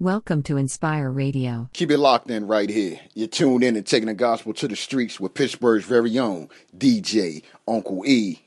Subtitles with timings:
[0.00, 1.70] Welcome to Inspire Radio.
[1.72, 3.00] Keep it locked in right here.
[3.14, 7.42] You're tuned in and taking the gospel to the streets with Pittsburgh's very own DJ
[7.66, 8.40] Uncle E.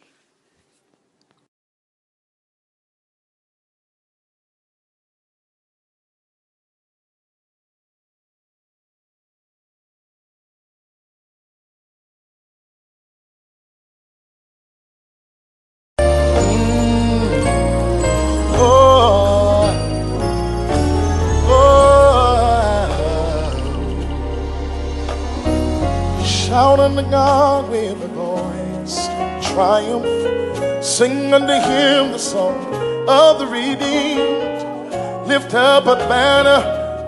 [31.02, 32.64] Sing unto him the song
[33.09, 34.94] of the redeemed.
[35.28, 36.62] Lift up a banner,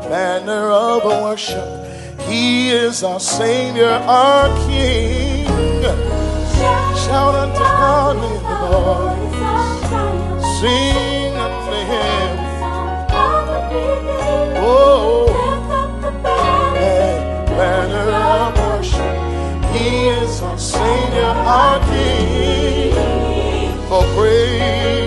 [0.10, 1.86] banner of worship.
[2.22, 5.46] He is our Savior, our King.
[7.06, 9.36] Shout unto God in the voice.
[10.60, 12.30] Sing unto him.
[14.66, 15.28] Oh,
[17.46, 19.16] banner of worship.
[19.72, 22.83] He is our Savior, our King
[23.94, 25.03] for praise.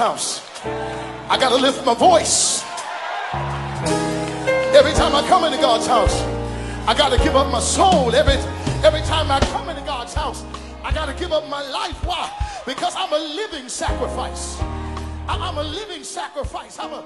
[0.00, 0.40] house.
[1.28, 2.64] I got to lift my voice.
[4.74, 6.22] Every time I come into God's house,
[6.88, 8.14] I got to give up my soul.
[8.14, 8.38] Every,
[8.82, 10.42] every time I come into God's house,
[10.82, 12.02] I got to give up my life.
[12.02, 12.32] Why?
[12.64, 14.58] Because I'm a living sacrifice.
[15.28, 16.78] I'm a living sacrifice.
[16.78, 17.04] I'm a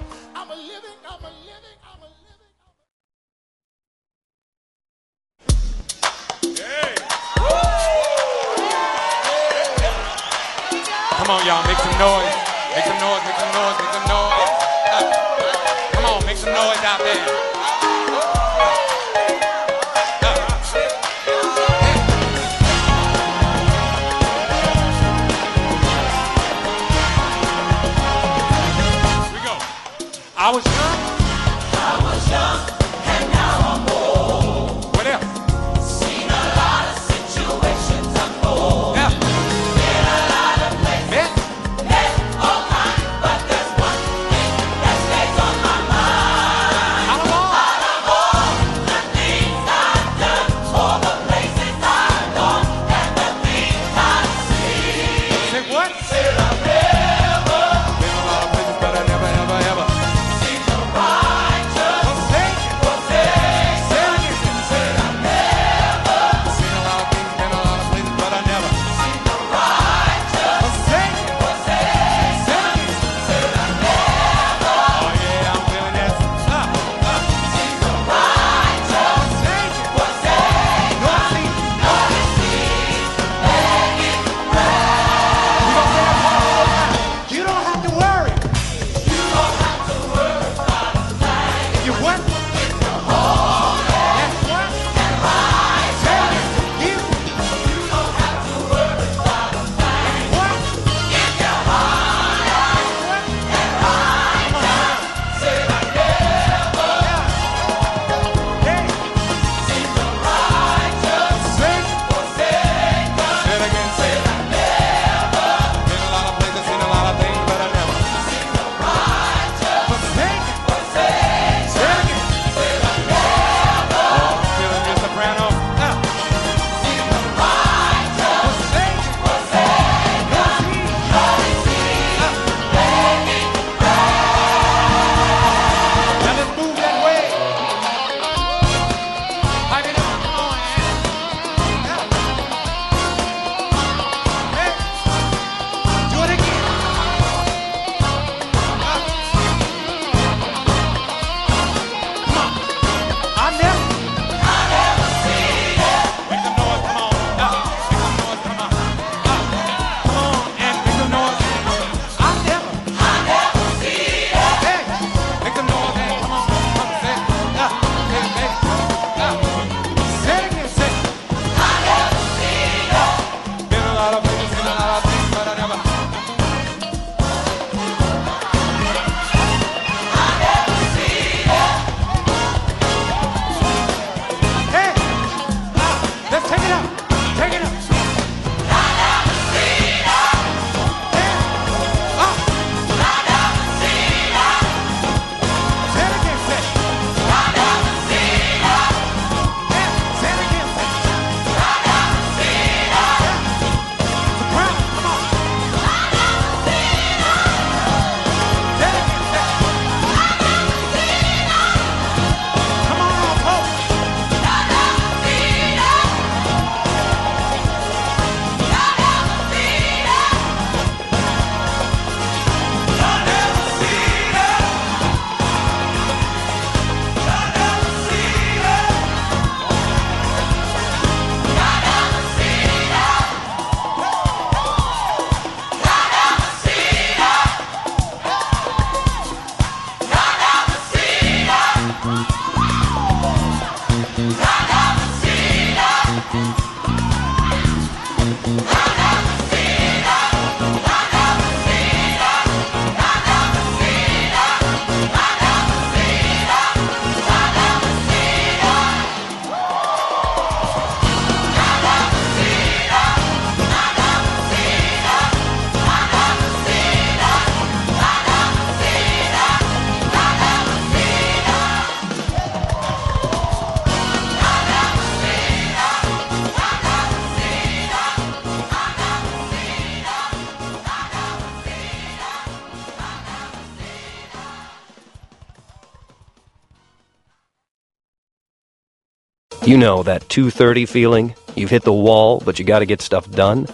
[289.75, 291.35] You know that 2:30 feeling?
[291.57, 293.67] You've hit the wall, but you got to get stuff done.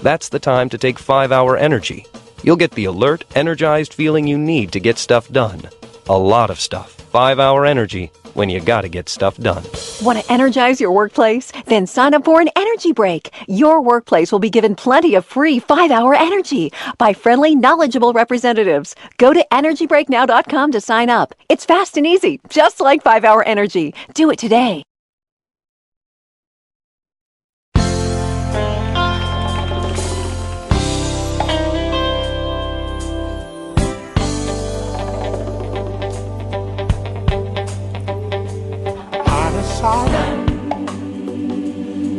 [0.00, 2.06] That's the time to take 5-hour energy.
[2.42, 5.60] You'll get the alert, energized feeling you need to get stuff done.
[6.08, 6.96] A lot of stuff.
[7.12, 9.62] 5-hour energy when you got to get stuff done.
[10.00, 11.52] Want to energize your workplace?
[11.66, 13.28] Then sign up for an energy break.
[13.46, 18.94] Your workplace will be given plenty of free five hour energy by friendly, knowledgeable representatives.
[19.18, 21.34] Go to energybreaknow.com to sign up.
[21.50, 23.92] It's fast and easy, just like five hour energy.
[24.14, 24.84] Do it today.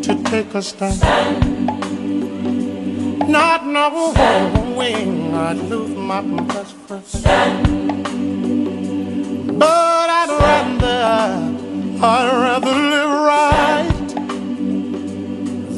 [0.05, 1.01] To take a stand.
[3.27, 7.03] Not knowing I'd lose my best friend.
[9.57, 14.09] But I'd rather, I'd rather live right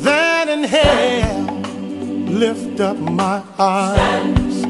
[0.03, 1.44] than in hell.
[2.38, 4.65] Lift up my eyes.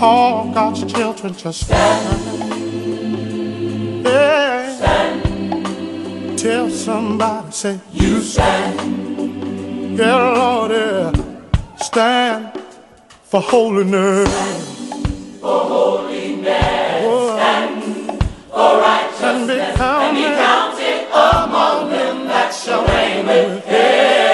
[0.00, 2.38] All God's children just stand.
[4.02, 5.27] Yeah.
[6.38, 9.98] Tell somebody, say, you stand.
[9.98, 11.12] Yeah, Lord, yeah.
[11.78, 12.62] Stand
[13.24, 14.30] for holiness.
[15.40, 17.02] For holiness.
[17.34, 19.80] Stand for righteousness.
[19.80, 24.27] And be counted, among them that shall reign with him.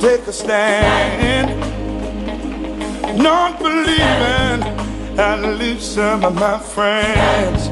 [0.00, 1.48] Take a stand,
[3.20, 4.62] not believing
[5.18, 7.66] I'd lose some of my friends.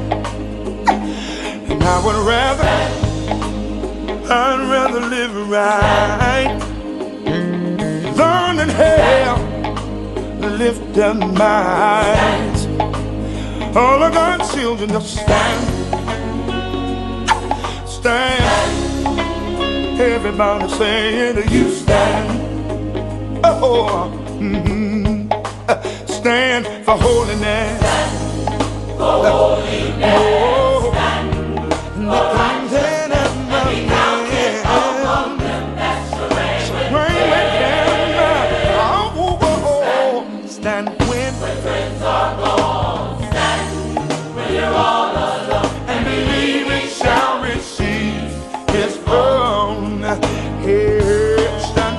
[1.69, 2.67] And I would rather,
[4.29, 6.59] I'd rather live right
[8.17, 9.37] than in hell
[10.57, 12.65] lift up my eyes.
[13.75, 15.67] All of God's children just stand,
[17.87, 18.86] stand.
[19.99, 23.41] Everybody saying you stand.
[23.43, 25.27] Oh, mhm.
[26.07, 27.81] stand for holiness.
[28.95, 30.13] For holiness.
[30.19, 30.91] Oh,
[31.95, 32.36] the content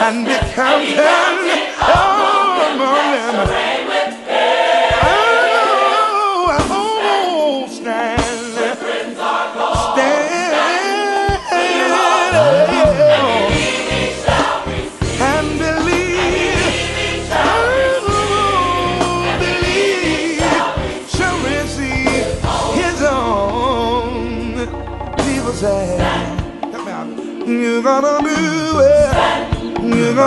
[0.00, 0.34] and be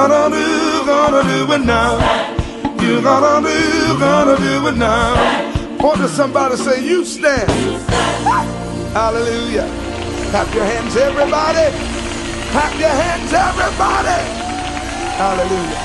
[0.07, 1.93] gonna do, gonna do it now.
[2.81, 5.77] You gonna do, gonna do it now.
[5.77, 7.49] Point to somebody say, you stand.
[8.93, 9.67] Hallelujah.
[10.31, 11.67] Clap your hands, everybody.
[12.51, 14.21] Clap your hands, everybody.
[15.17, 15.80] Hallelujah.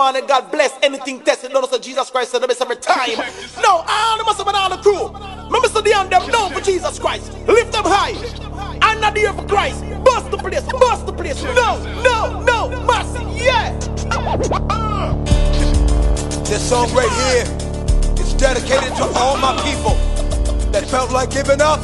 [0.00, 1.52] The man and God bless anything tested.
[1.52, 3.18] Don't say Jesus Christ said the best every time.
[3.62, 5.08] No, all the must have been all the crew.
[5.46, 7.32] Remember, so the them known for Jesus Christ.
[7.46, 8.14] Lift them high.
[8.82, 9.84] I'm not here for Christ.
[10.04, 11.42] Bust the place, bust the place.
[11.42, 13.78] No, no, no, mercy, yeah.
[14.10, 15.14] Uh.
[16.44, 17.44] This song right here
[18.20, 19.94] is dedicated to all my people
[20.72, 21.80] that felt like giving up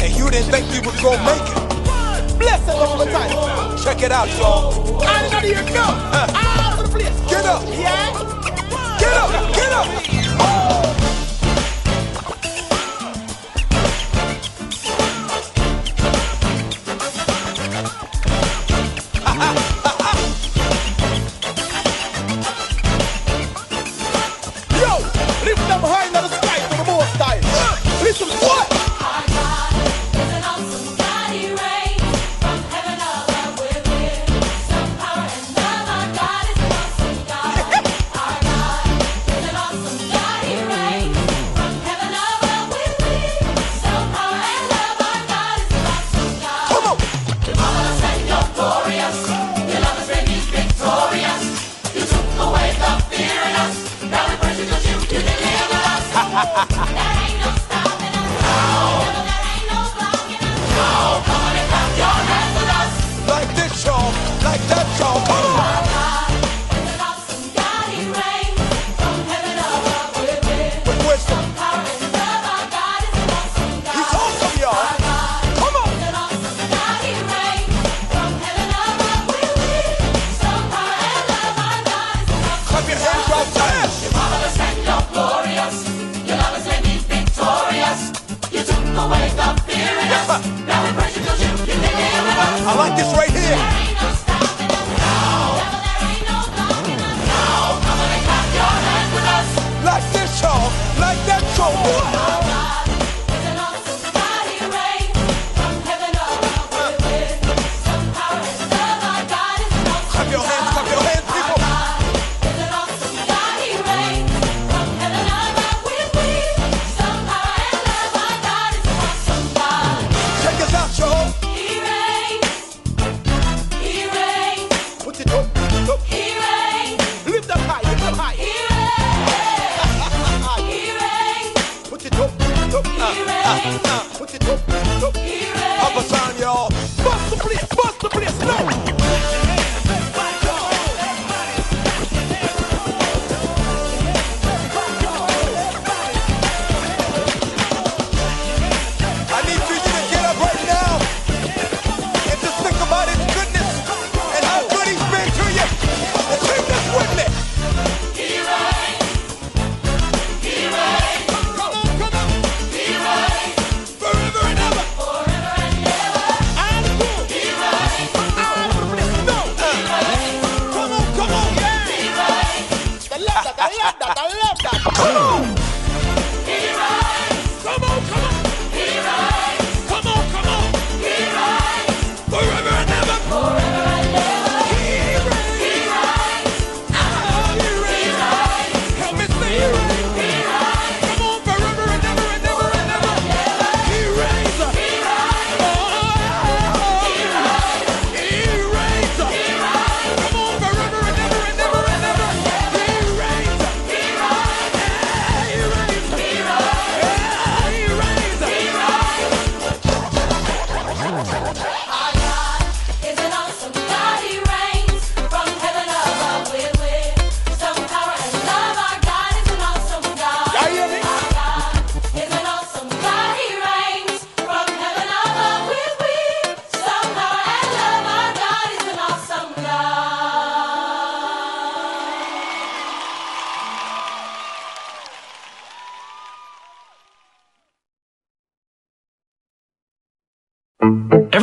[0.00, 2.38] and you didn't think you was gonna make it.
[2.38, 2.72] Bless the
[3.12, 3.84] time.
[3.84, 5.02] Check it out, y'all.
[5.02, 5.84] I'm not here, no.
[5.84, 6.59] All over the place.
[7.40, 8.12] Get up, Yeah.
[8.98, 9.59] get up, get up.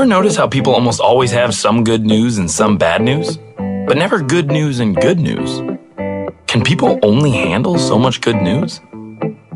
[0.07, 3.37] Notice how people almost always have some good news and some bad news?
[3.87, 5.59] But never good news and good news.
[6.47, 8.81] Can people only handle so much good news?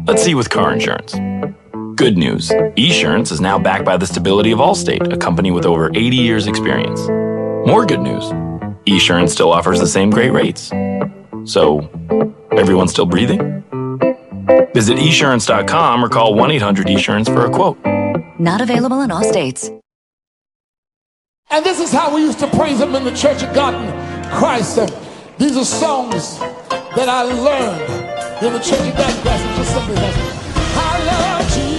[0.05, 1.13] Let's see with car insurance.
[1.95, 5.89] Good news Esurance is now backed by the stability of Allstate, a company with over
[5.89, 6.99] 80 years' experience.
[7.67, 8.23] More good news
[8.85, 10.69] Esurance still offers the same great rates.
[11.45, 11.89] So,
[12.51, 13.63] everyone still breathing?
[14.73, 17.77] Visit esurance.com or call 1 800 Esurance for a quote.
[18.39, 19.69] Not available in all states.
[21.61, 24.31] And this is how we used to praise him in the Church of God in
[24.31, 24.79] Christ.
[25.37, 26.39] These are songs
[26.95, 29.57] that I learned in the Church of God in Christ.
[29.57, 30.15] Just simply that.
[30.75, 31.70] I love Jesus.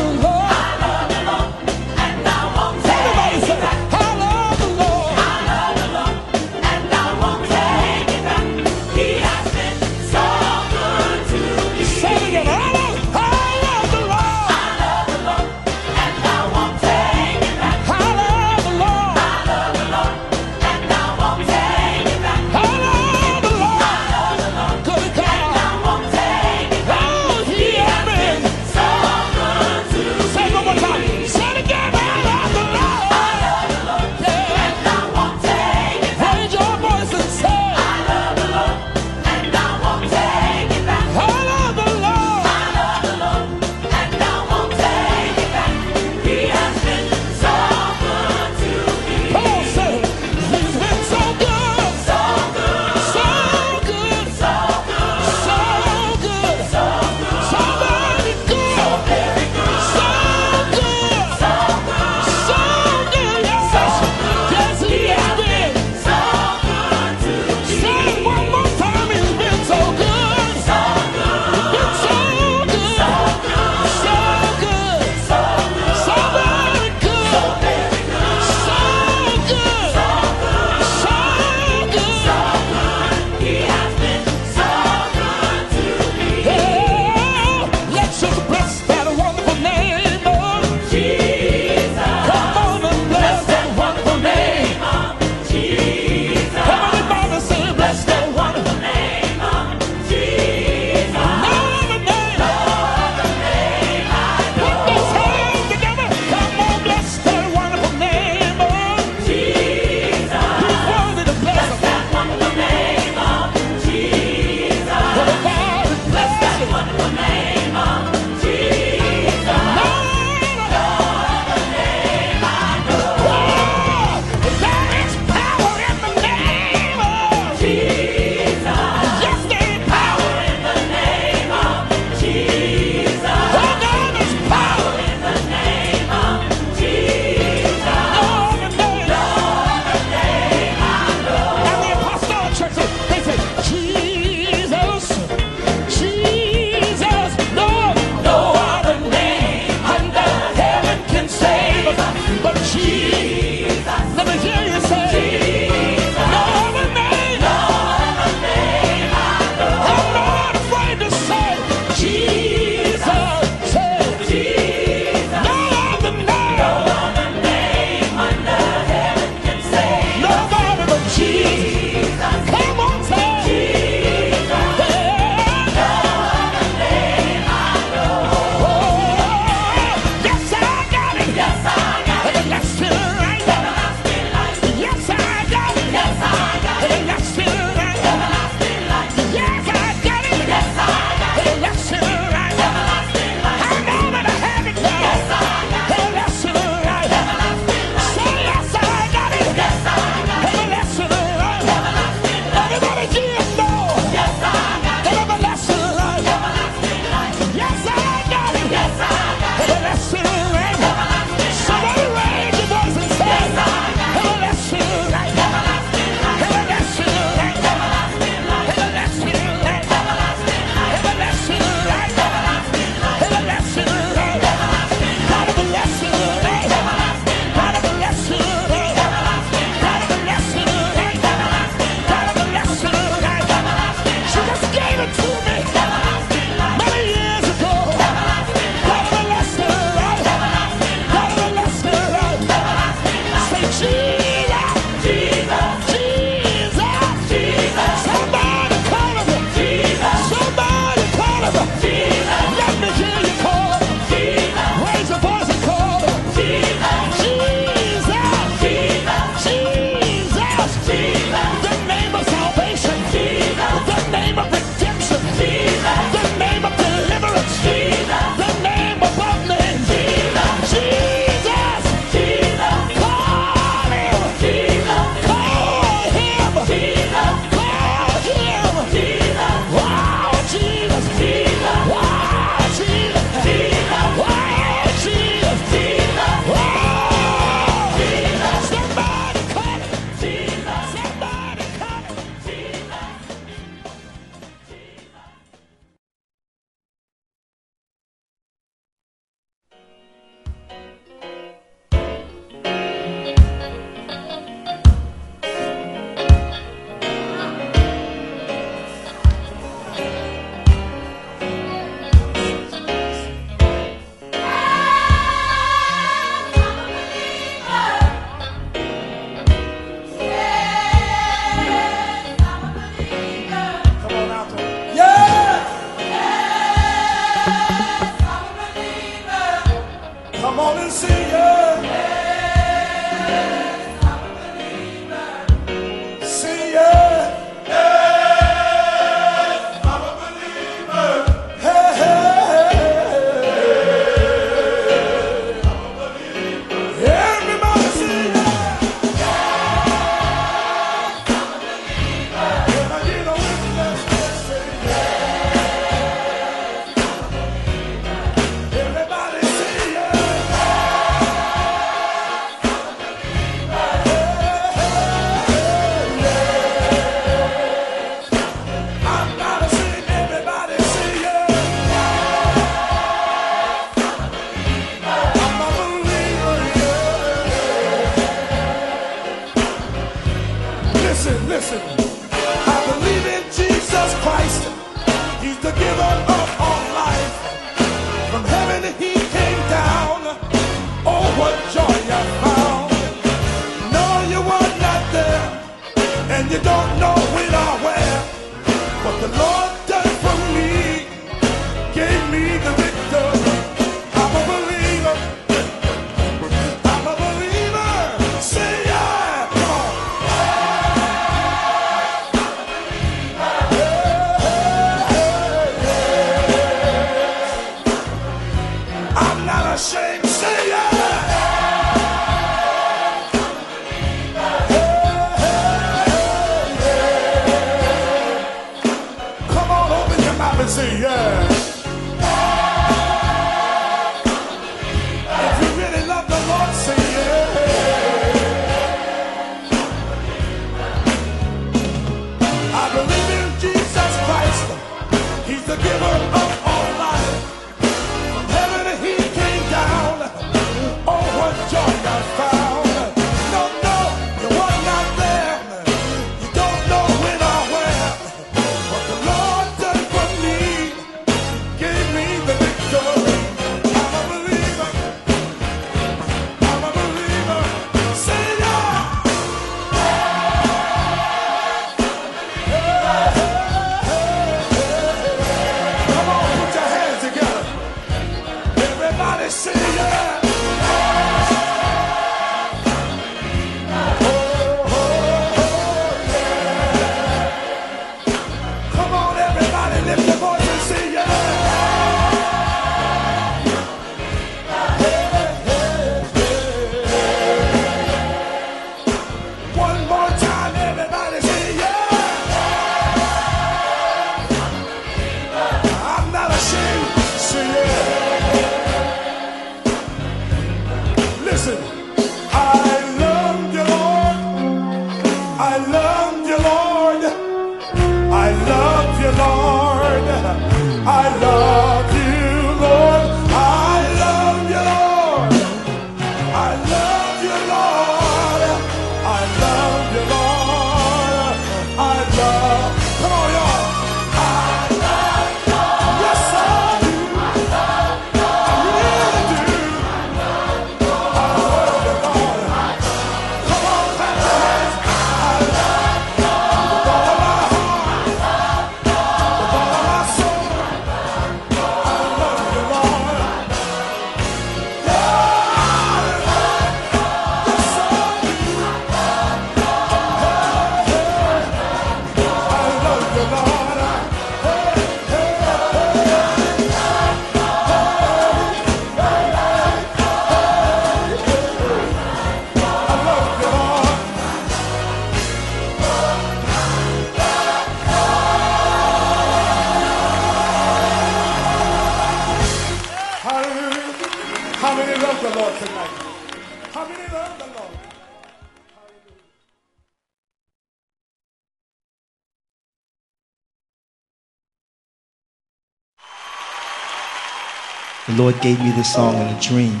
[598.48, 600.00] Lord gave me this song in a dream.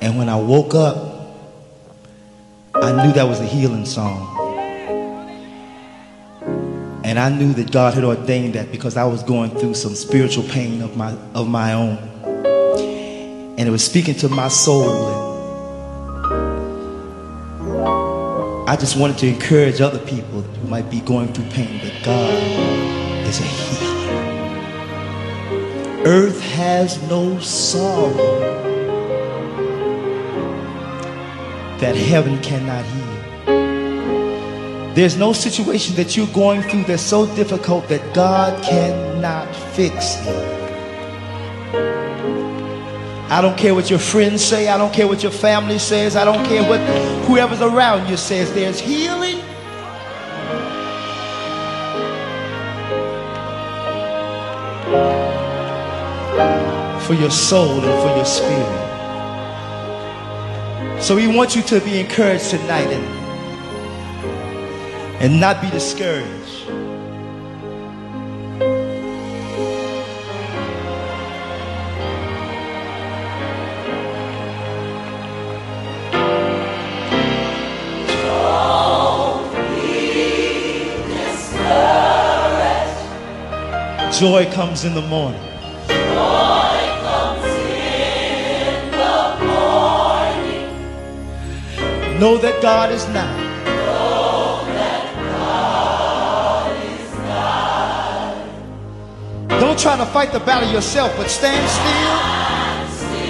[0.00, 0.96] And when I woke up,
[2.74, 4.26] I knew that was a healing song.
[7.04, 10.42] And I knew that God had ordained that because I was going through some spiritual
[10.48, 11.96] pain of my, of my own.
[13.56, 14.90] And it was speaking to my soul.
[18.58, 22.04] And I just wanted to encourage other people who might be going through pain that
[22.04, 22.34] God
[23.28, 23.84] is a healer.
[26.06, 26.33] Earth
[26.64, 28.14] has no sorrow
[31.78, 33.04] that heaven cannot heal.
[34.94, 40.54] There's no situation that you're going through that's so difficult that God cannot fix it.
[43.30, 44.68] I don't care what your friends say.
[44.68, 46.16] I don't care what your family says.
[46.16, 46.80] I don't care what
[47.26, 48.50] whoever's around you says.
[48.54, 49.33] There's healing.
[57.14, 58.90] For your soul and for your spirit.
[61.00, 63.04] So we want you to be encouraged tonight and,
[65.22, 66.66] and not be discouraged.
[84.18, 85.53] Joy comes in the morning.
[92.20, 93.54] Know that God is not.
[99.60, 103.24] Don't try to fight the battle yourself, but stand still, still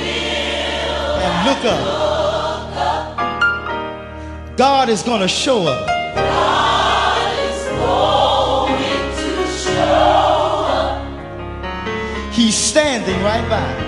[1.17, 1.81] and look up.
[1.81, 4.57] look up.
[4.59, 5.87] God is going to show up.
[5.87, 8.83] God is going
[9.17, 9.81] to show
[10.69, 12.35] up.
[12.35, 13.84] He's standing right by.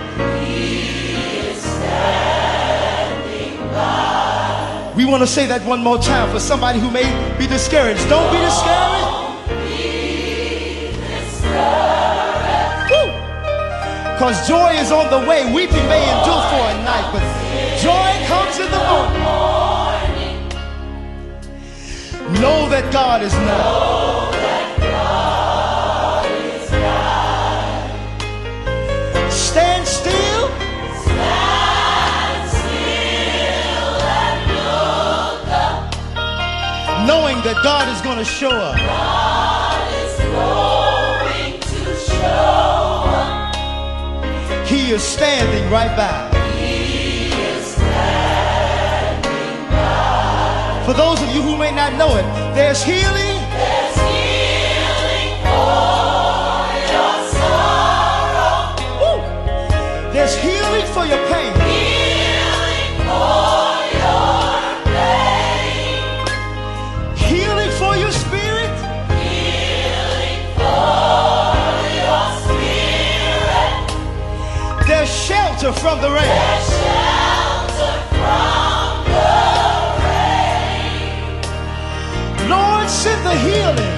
[5.06, 7.06] We want to say that one more time for somebody who may
[7.38, 8.08] be discouraged.
[8.08, 9.06] Don't be discouraged.
[14.18, 15.46] Because joy is on the way.
[15.54, 17.22] Weeping may endure for a night, but
[17.78, 18.82] joy comes in the
[19.22, 20.42] morning.
[22.42, 24.15] Know that God is nigh.
[37.46, 38.76] That God is going to show up.
[38.76, 44.66] God is going to show up.
[44.66, 46.26] He is standing right by.
[46.58, 49.22] He is standing
[49.70, 50.82] by.
[50.86, 52.24] For those of you who may not know it,
[52.56, 53.38] there's healing.
[53.54, 58.74] There's healing for your sorrow.
[58.98, 59.22] Woo!
[60.12, 61.65] There's healing for your pain.
[75.58, 76.26] There's shelter from the rain.
[82.50, 83.95] Lord, send the healing.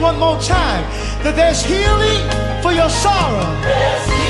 [0.00, 0.82] One more time
[1.22, 2.22] that there's healing
[2.62, 4.27] for your sorrow.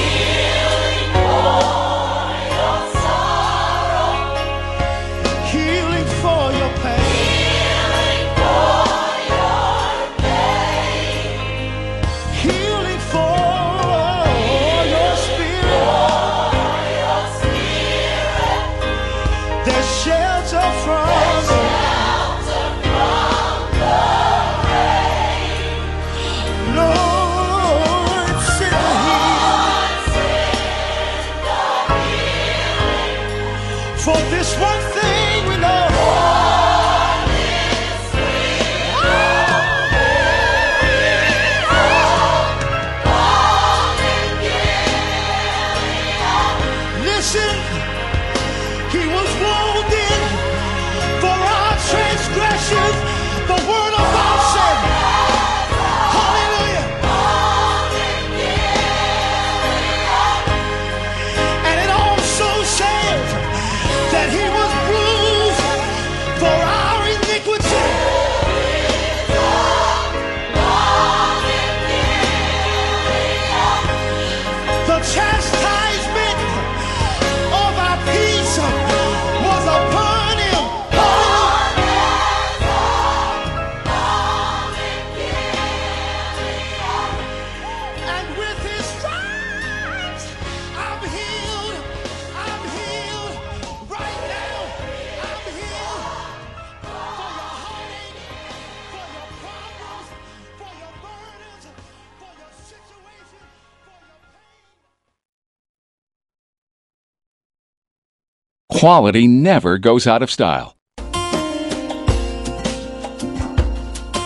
[108.78, 110.76] Quality never goes out of style.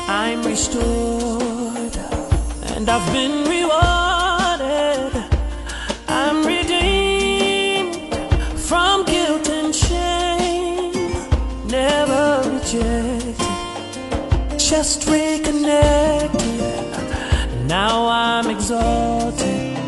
[0.07, 1.97] I'm restored
[2.75, 5.25] and I've been rewarded.
[6.07, 7.97] I'm redeemed
[8.61, 10.93] from guilt and shame.
[11.67, 13.39] Never rejected,
[14.59, 16.61] just reconnected.
[17.67, 19.79] Now I'm exalted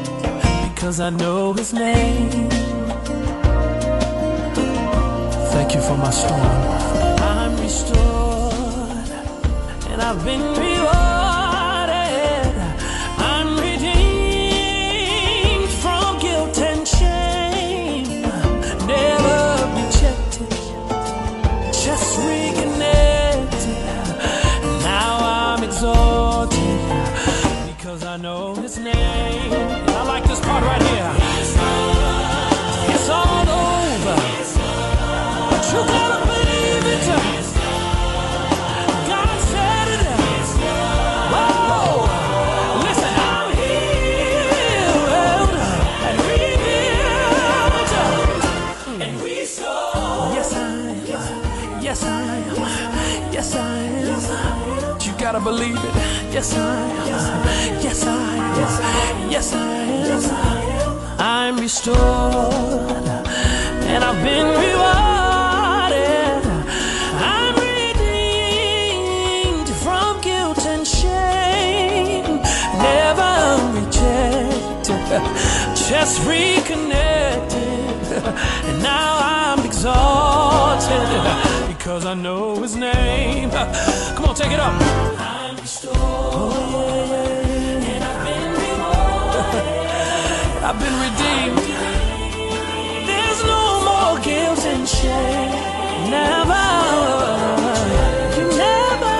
[0.74, 2.43] because I know his name.
[6.04, 6.63] my storm.
[56.34, 57.06] Yes, I am.
[57.06, 59.30] Yes, I am.
[59.30, 59.62] Yes, I
[60.10, 61.20] am.
[61.20, 61.96] I'm restored,
[63.86, 66.44] and I've been rewarded.
[67.22, 67.54] I'm
[67.94, 72.42] redeemed from guilt and shame.
[72.82, 73.32] Never
[73.78, 75.22] rejected,
[75.88, 77.62] just reconnected,
[78.66, 81.08] and now I'm exalted
[81.68, 83.50] because I know His name.
[84.16, 84.74] Come on, take it up.
[90.84, 91.58] been redeemed.
[93.08, 95.52] There's no more guilt and shame.
[96.16, 96.66] Never.
[98.36, 99.16] You never.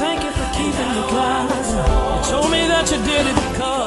[0.00, 0.90] Thank you for keeping.
[0.98, 1.04] You
[2.30, 3.85] told me that you did it because.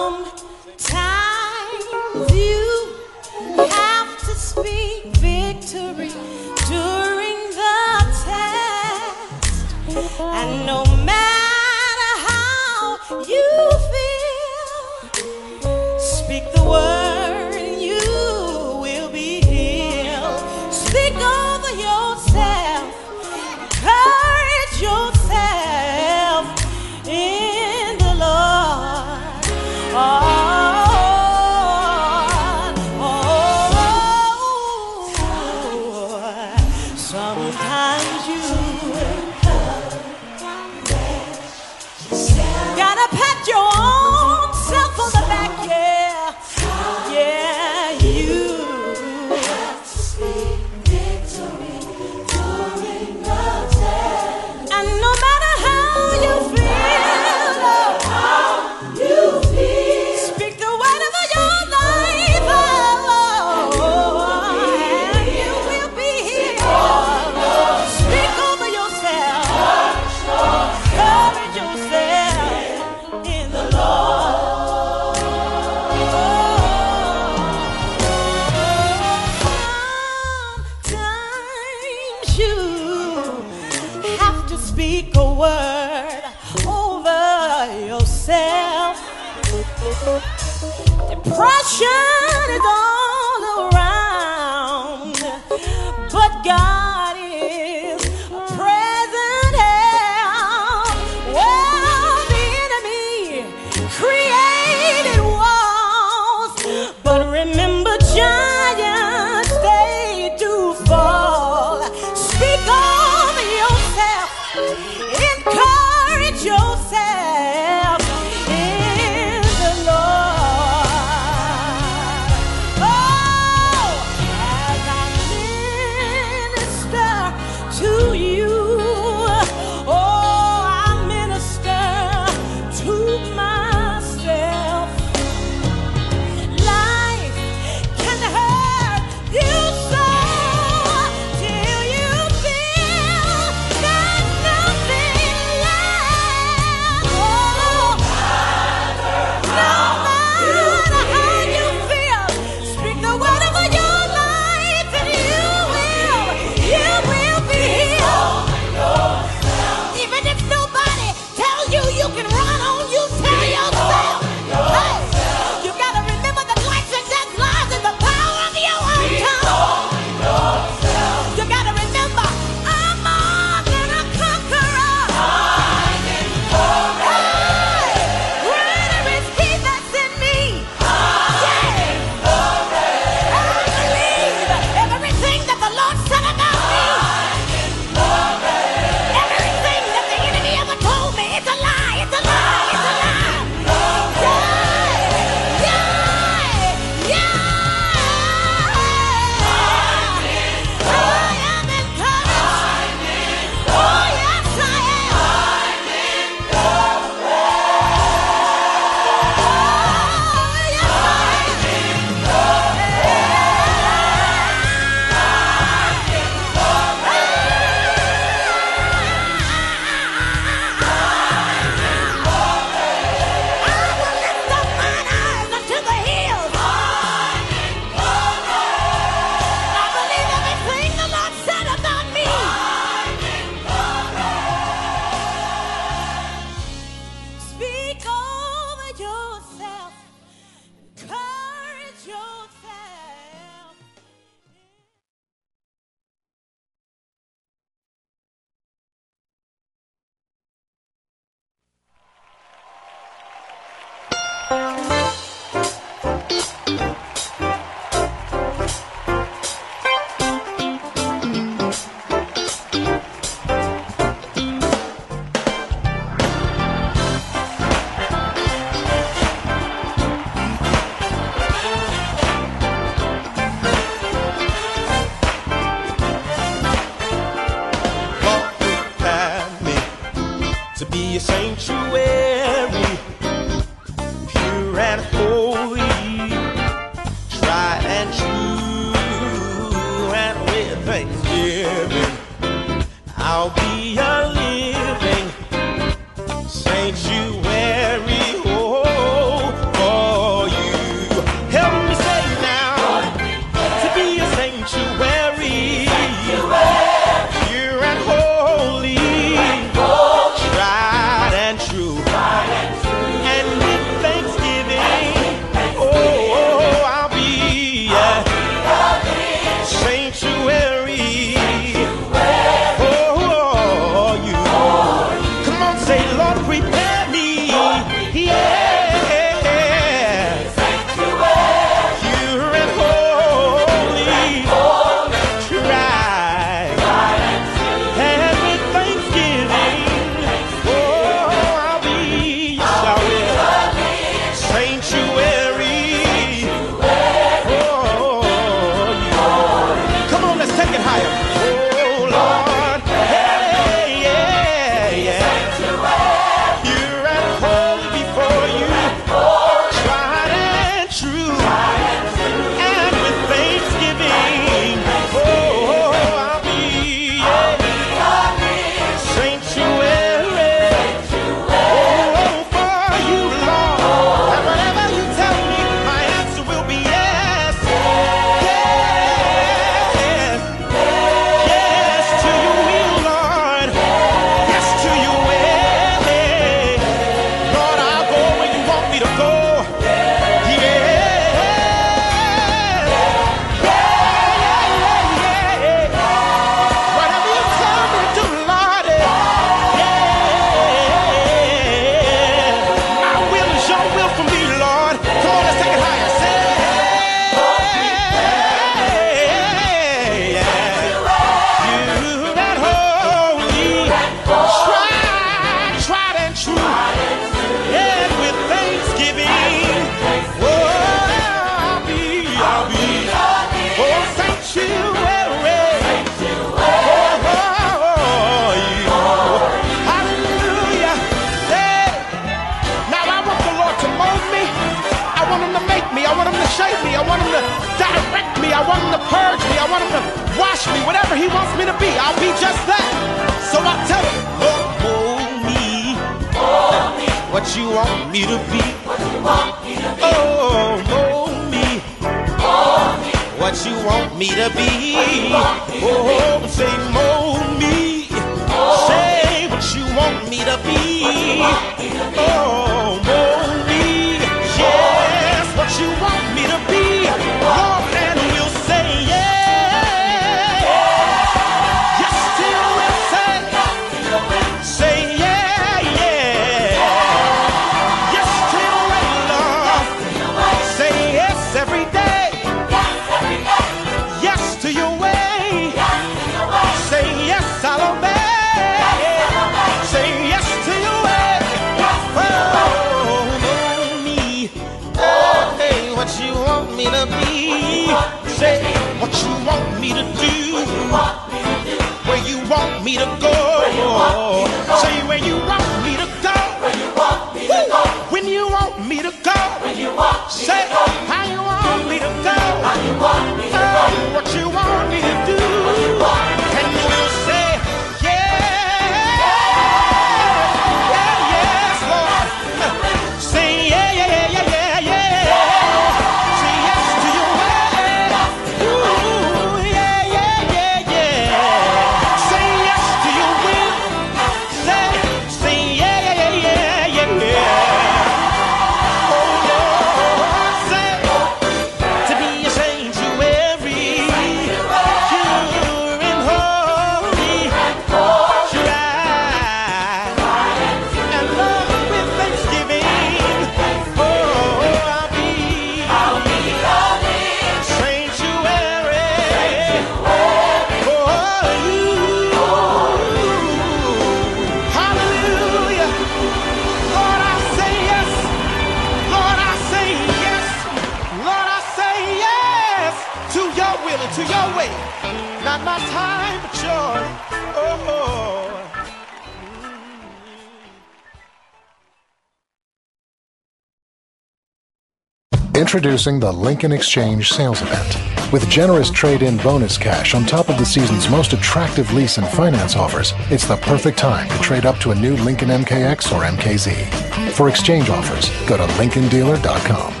[586.01, 588.33] the Lincoln Exchange sales event.
[588.33, 592.27] With generous trade in bonus cash on top of the season's most attractive lease and
[592.27, 596.23] finance offers, it's the perfect time to trade up to a new Lincoln MKX or
[596.23, 597.31] MKZ.
[597.33, 600.00] For exchange offers, go to LincolnDealer.com.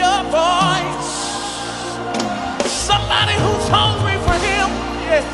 [0.00, 1.12] your voice.
[2.88, 4.68] Somebody who's hungry for Him.
[5.04, 5.28] Yes.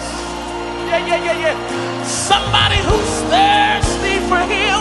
[0.89, 2.05] Yeah, yeah, yeah, yeah.
[2.05, 4.76] Somebody who's thirsty for Him.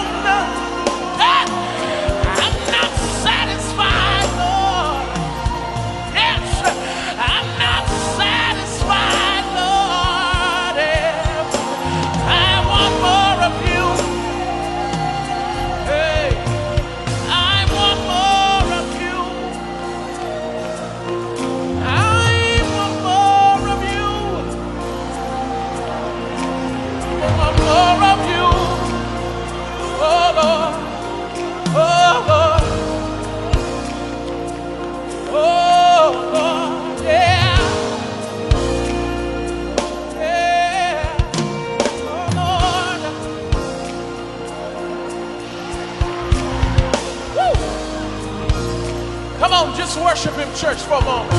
[49.98, 51.32] Worship him, church, for a moment.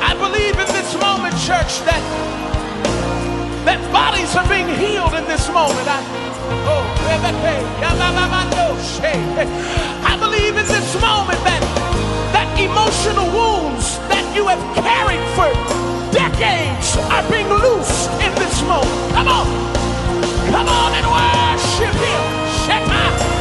[0.00, 2.02] I believe in this moment, church, that
[3.64, 5.86] that bodies are being healed in this moment.
[5.86, 6.00] I,
[6.66, 6.84] oh,
[10.04, 11.62] I believe in this moment that
[12.32, 15.50] that emotional wounds that you have carried for
[16.12, 19.12] decades are being loosed in this moment.
[19.12, 19.46] Come on,
[20.50, 22.22] come on and worship Him.
[22.64, 23.31] Shema.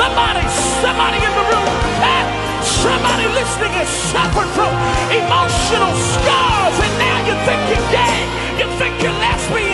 [0.00, 0.40] Somebody,
[0.80, 1.68] somebody in the room.
[2.00, 2.24] Hey,
[2.64, 4.72] somebody listening is suffered from
[5.12, 8.24] emotional scars, and now you think you're gay,
[8.56, 9.69] you think you're lesbian.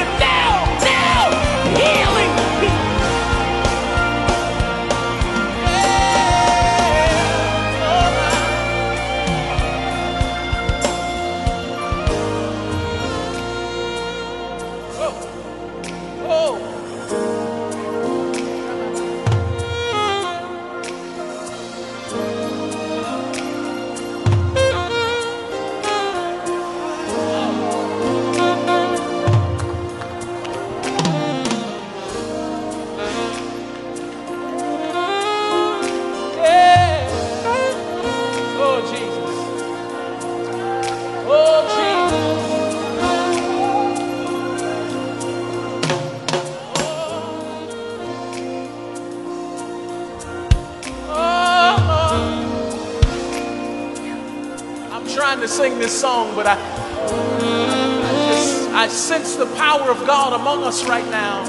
[60.36, 61.42] Among us right now.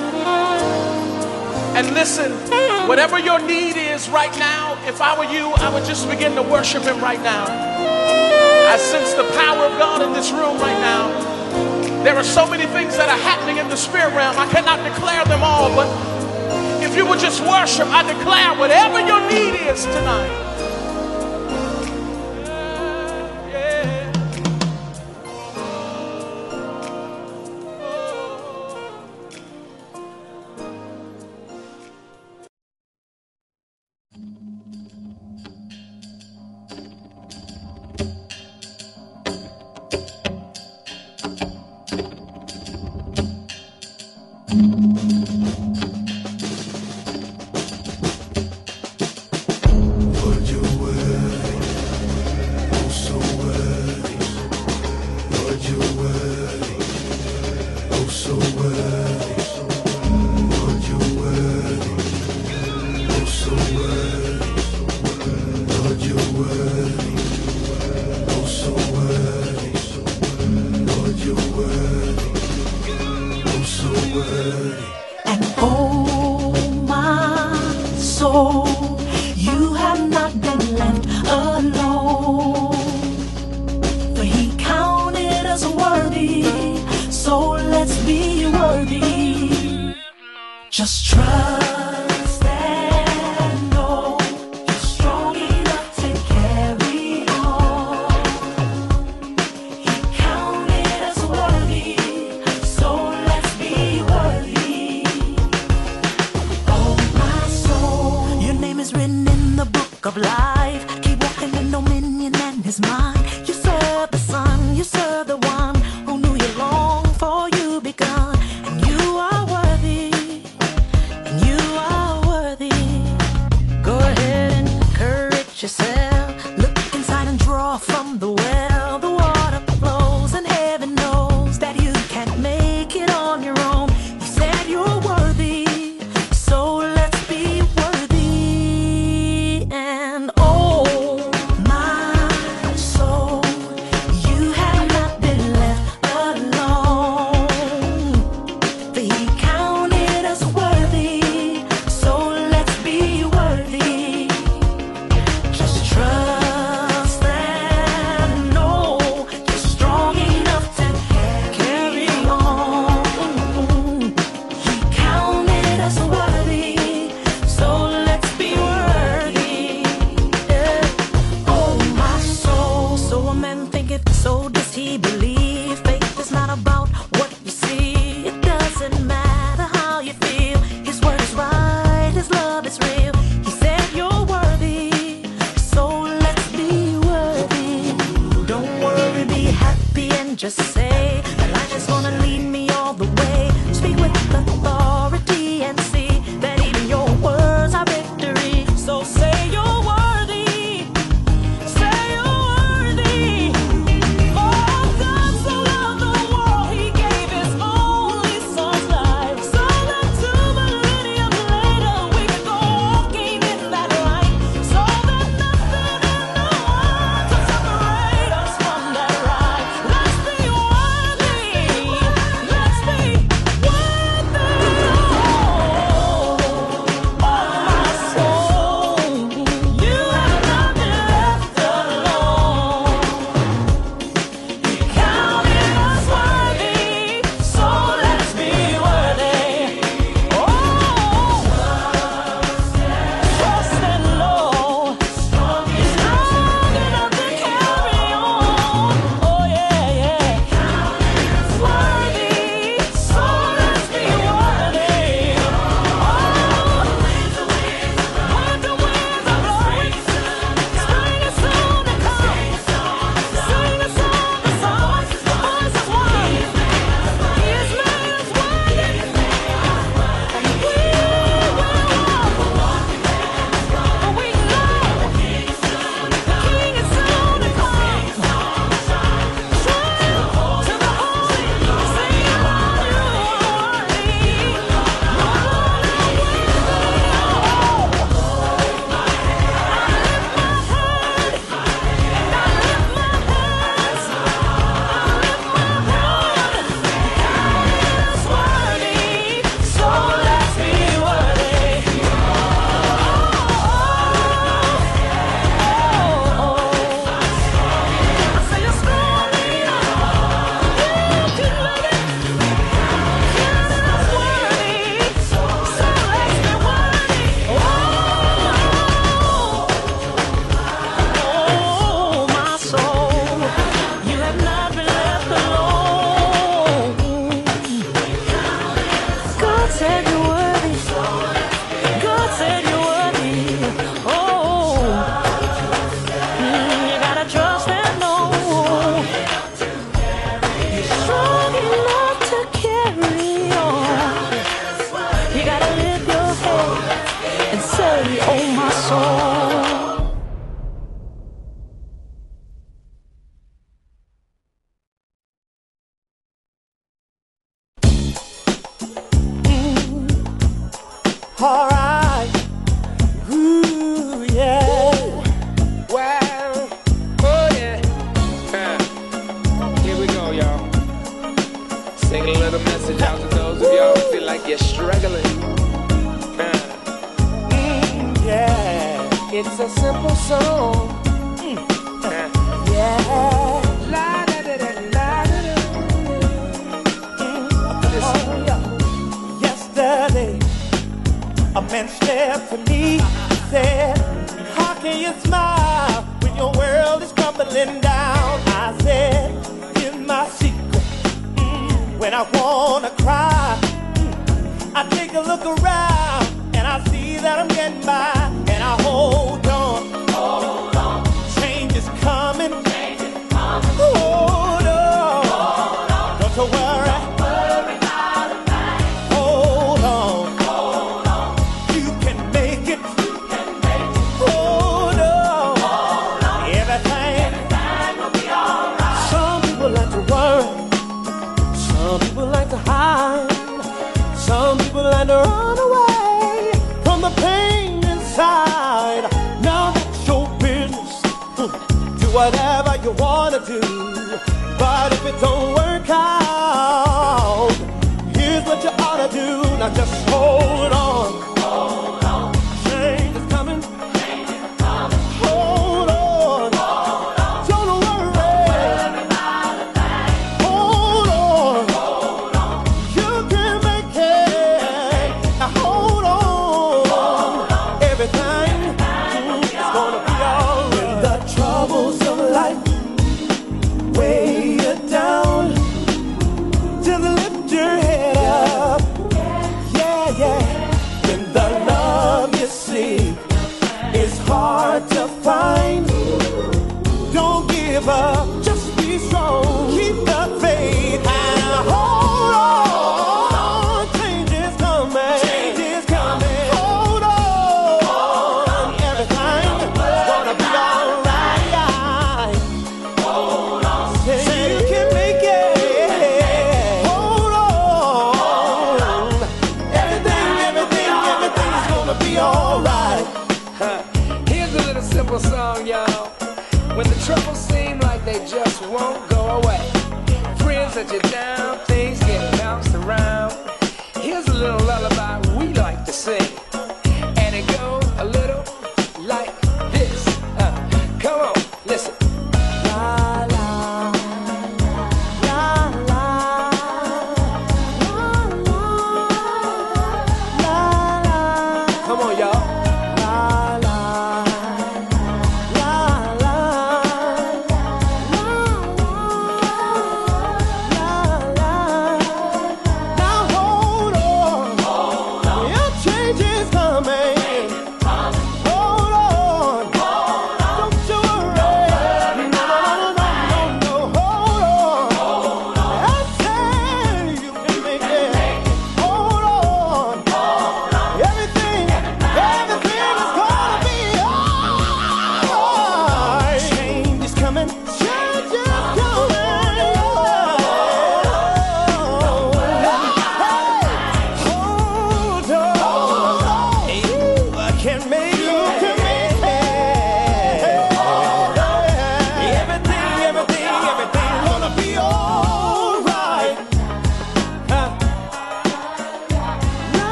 [1.75, 2.31] And listen,
[2.87, 6.41] whatever your need is right now, if I were you, I would just begin to
[6.41, 7.45] worship Him right now.
[7.45, 12.03] I sense the power of God in this room right now.
[12.03, 14.37] There are so many things that are happening in the spirit realm.
[14.37, 15.87] I cannot declare them all, but
[16.81, 20.46] if you would just worship, I declare whatever your need is tonight.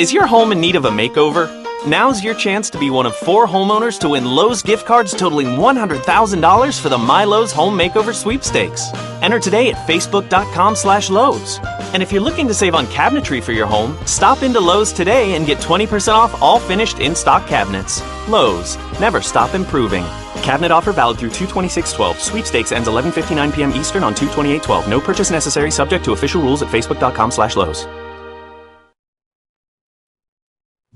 [0.00, 1.46] Is your home in need of a makeover?
[1.86, 5.48] Now's your chance to be one of four homeowners to win Lowe's gift cards totaling
[5.58, 8.82] $100,000 for the MyLowe's Home Makeover Sweepstakes.
[9.20, 11.60] Enter today at facebook.com slash Lowe's.
[11.92, 15.34] And if you're looking to save on cabinetry for your home, stop into Lowe's today
[15.34, 18.02] and get 20% off all finished in-stock cabinets.
[18.26, 20.04] Lowe's, never stop improving.
[20.40, 22.16] Cabinet offer valid through 226.12.
[22.20, 23.72] Sweepstakes ends 11.59 p.m.
[23.72, 24.88] Eastern on 228.12.
[24.88, 27.86] No purchase necessary subject to official rules at facebook.com slash Lowe's.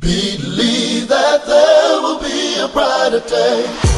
[0.05, 3.95] Believe that there will be a brighter day.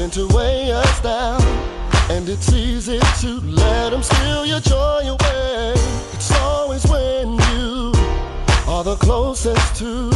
[0.00, 1.40] tend to weigh us down
[2.10, 5.74] And it's easy to let them steal your joy away
[6.14, 7.92] It's always when you
[8.66, 10.10] are the closest to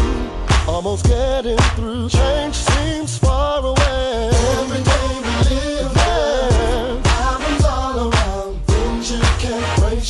[0.67, 3.24] Almost getting through Change seems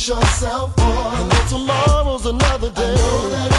[0.07, 0.81] yourself for.
[0.81, 3.54] I know tomorrow's another day.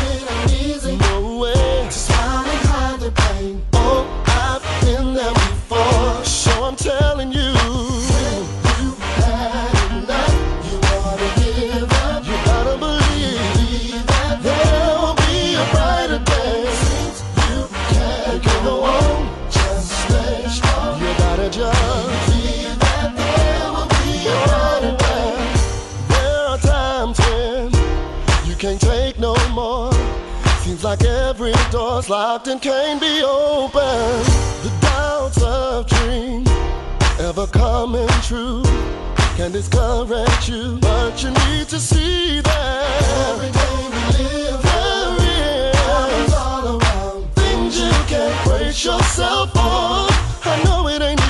[31.97, 34.27] doors locked and can't be opened.
[34.65, 36.49] The doubts of dreams
[37.19, 38.63] ever coming true
[39.37, 43.01] can discourage you, but you need to see that
[43.31, 50.13] every day we live, there is problems all around, things you can't brace yourself for.
[50.49, 51.26] I know it ain't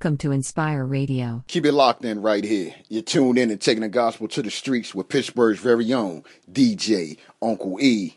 [0.00, 1.42] Welcome to Inspire Radio.
[1.48, 2.72] Keep it locked in right here.
[2.88, 6.22] You're tuned in and taking the gospel to the streets with Pittsburgh's very own
[6.52, 8.16] DJ Uncle E.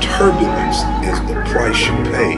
[0.00, 2.36] Turbulence is the price you pay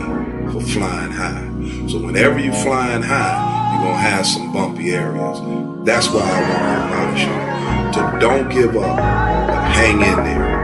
[0.50, 1.86] for flying high.
[1.90, 5.38] So whenever you're flying high, you're gonna have some bumpy areas.
[5.84, 10.59] That's why I want to admonish you to don't give up, but hang in there.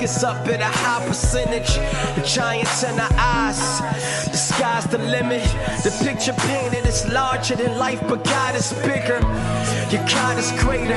[0.00, 1.74] Us up at a high percentage.
[2.16, 3.80] The giants in our eyes,
[4.30, 5.42] the sky's the limit.
[5.84, 9.20] The picture painted is larger than life, but God is bigger.
[9.92, 10.94] Your God is greater.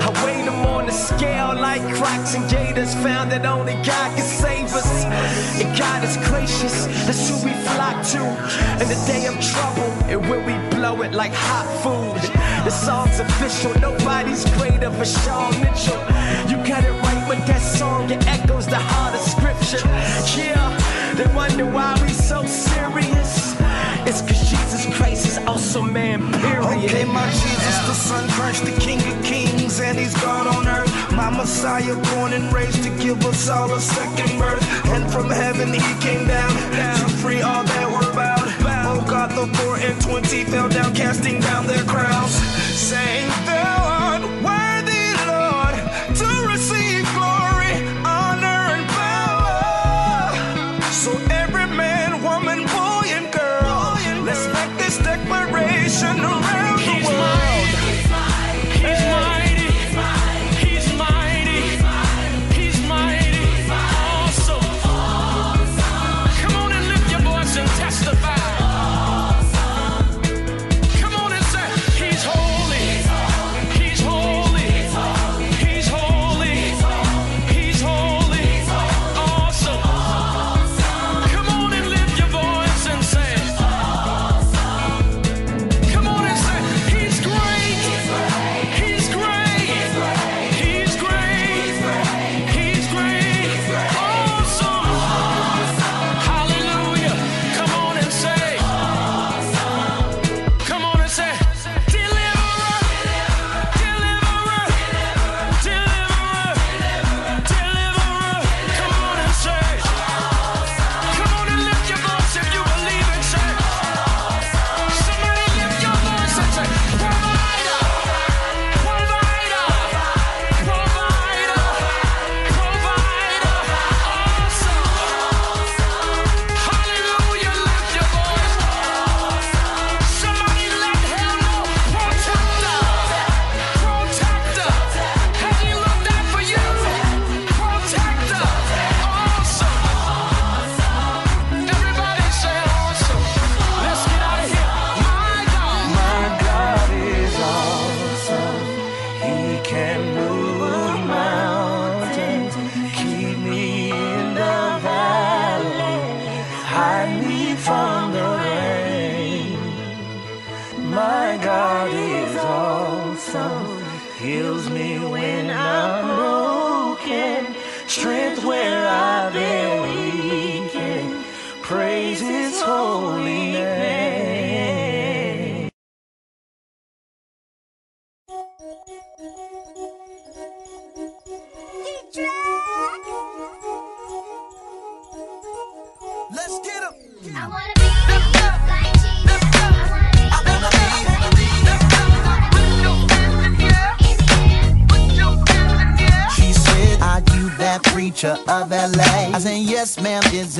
[0.00, 2.94] I weigh them on the scale like cracks and gators.
[2.94, 5.04] Found that only God can save us.
[5.60, 8.22] And God is gracious, that's who we flock to.
[8.80, 12.22] In the day of trouble, and when we blow it like hot food.
[12.64, 16.02] The song's official, nobody's greater VaShawn Mitchell.
[16.66, 19.86] Got it right with that song, it echoes the heart of scripture.
[20.36, 23.54] Yeah, they wonder why we so serious.
[24.04, 26.90] It's cause Jesus Christ is also man, period.
[26.90, 30.90] Okay, my Jesus, the Son, Christ, the King of Kings, and He's God on earth.
[31.12, 34.62] My Messiah, born and raised to give us all a second birth.
[34.86, 38.42] And from heaven He came down to free all that were bound.
[38.88, 42.34] Oh God, the four and twenty fell down, casting down their crowns,
[42.74, 43.30] saying,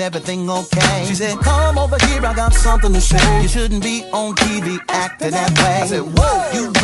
[0.06, 1.04] everything okay?
[1.08, 3.42] She said, Come over here, I got something to say.
[3.42, 5.82] You shouldn't be on TV acting that way.
[5.82, 6.75] I said, Whoa, you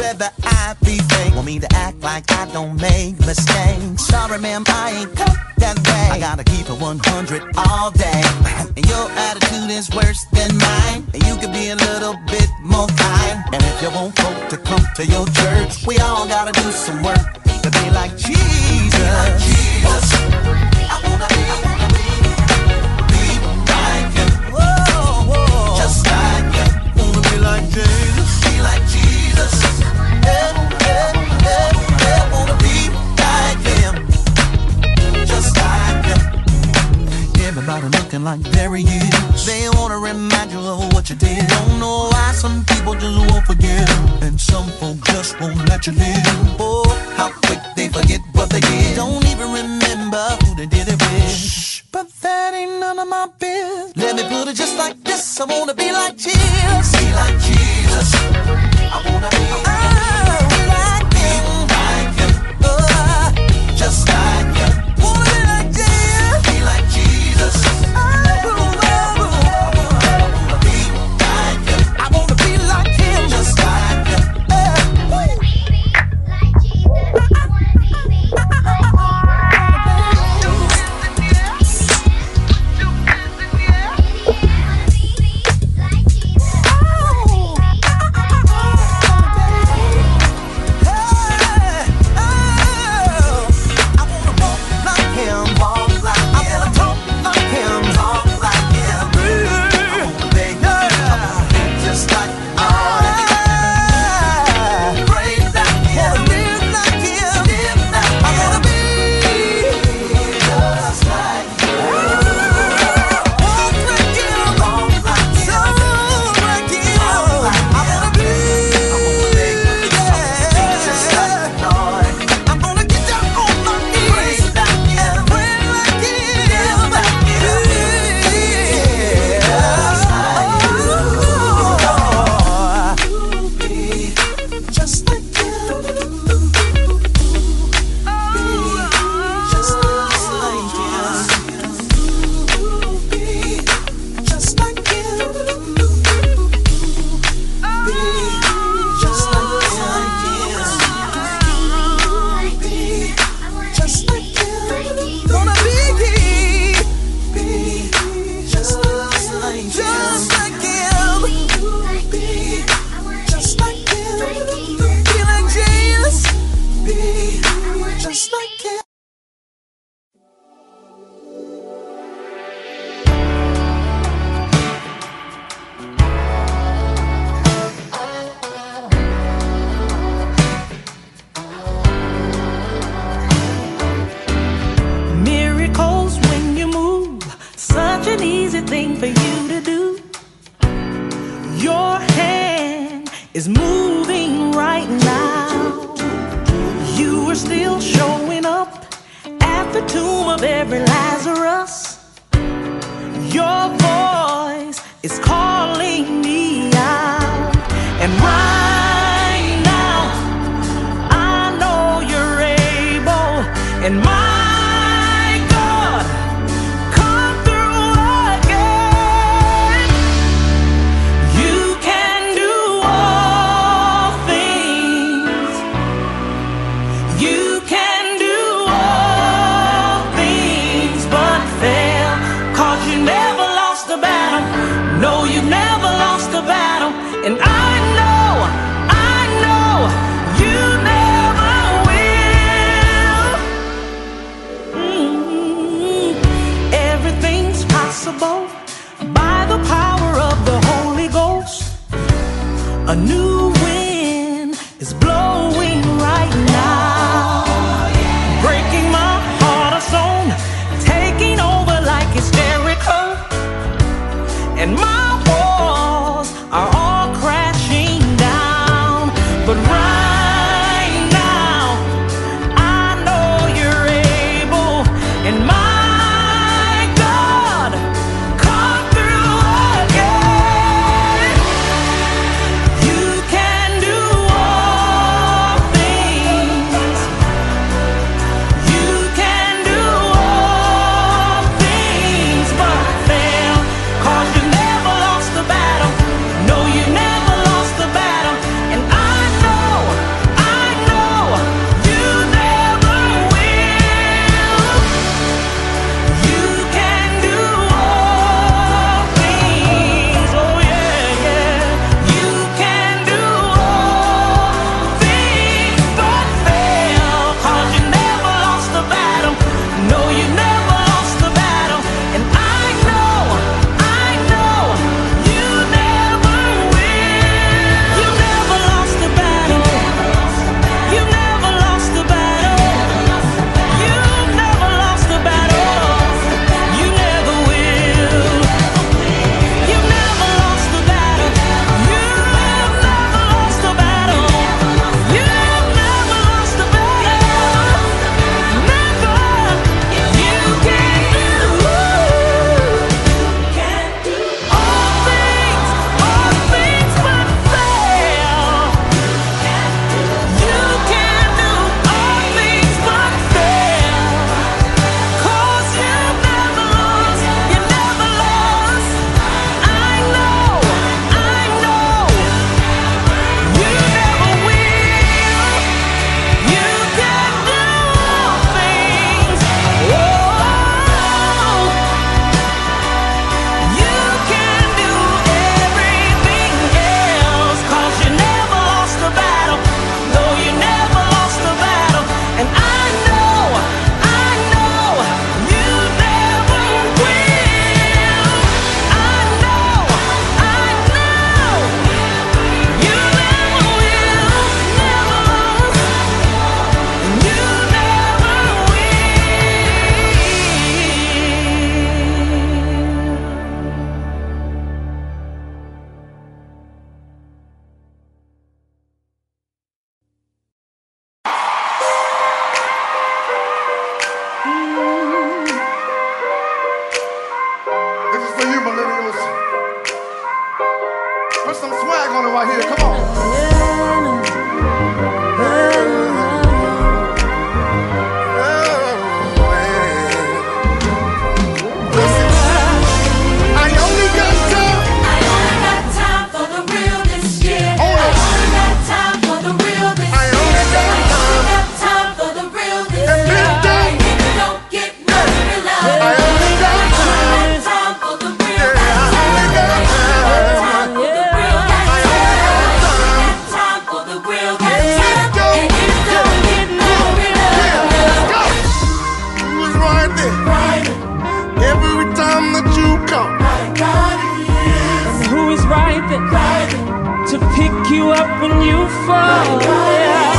[476.02, 479.60] rider, rider to pick you up when you fall.
[479.62, 480.32] Yeah.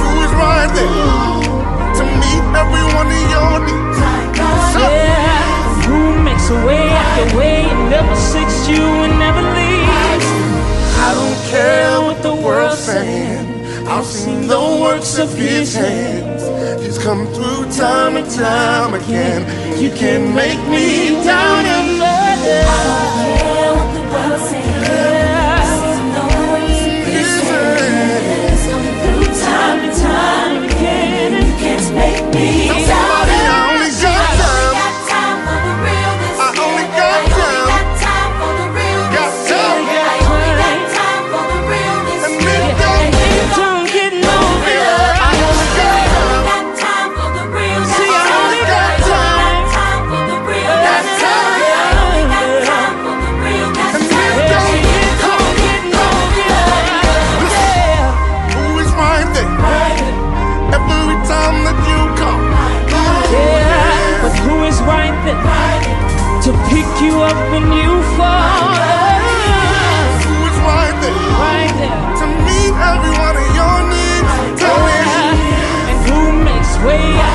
[0.00, 0.32] You is
[1.98, 3.98] to meet every one of your needs.
[4.78, 5.82] Yeah.
[5.86, 10.26] Who makes a way after way and never seeks you and never leaves?
[11.06, 13.86] I don't care what the world's saying.
[13.86, 16.42] I've seen the works of His hands.
[16.82, 19.42] He's come through time and time again.
[19.80, 23.59] You can make me down and low.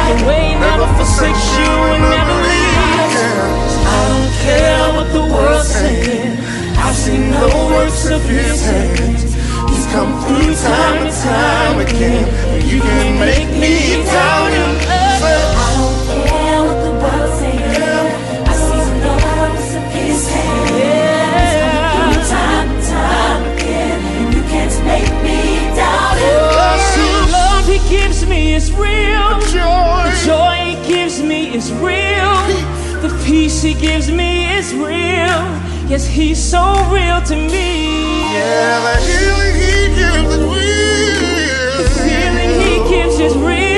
[0.06, 3.73] After way, never forsakes you and never leaves.
[3.86, 6.38] I don't care what the world's saying.
[6.77, 9.34] I've seen the works of his hands.
[9.69, 12.26] He's come through time and time again.
[12.65, 14.76] You can make me doubt him.
[15.22, 15.95] Say,
[33.06, 35.38] The peace he gives me is real.
[35.88, 38.34] Yes, he's so real to me.
[38.34, 41.77] Yeah, the healing he gives is real.
[41.77, 43.75] The feeling he gives is real.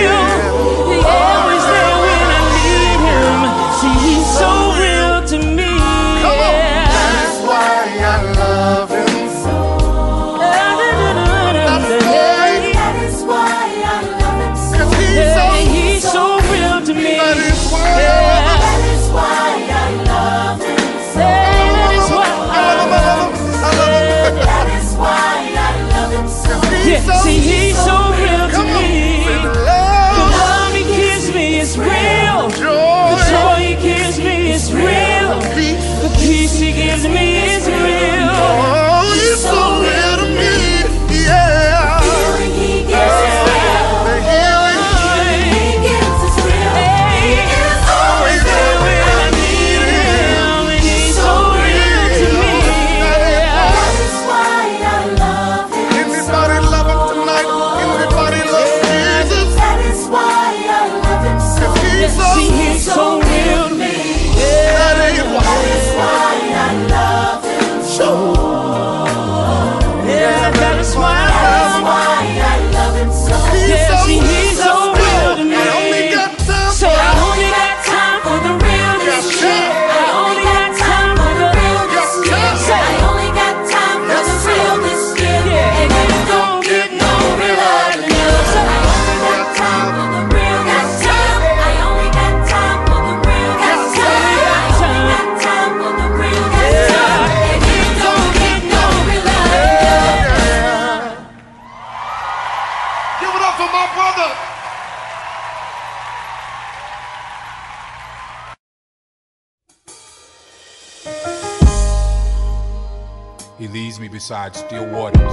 [114.27, 115.31] Beside still waters.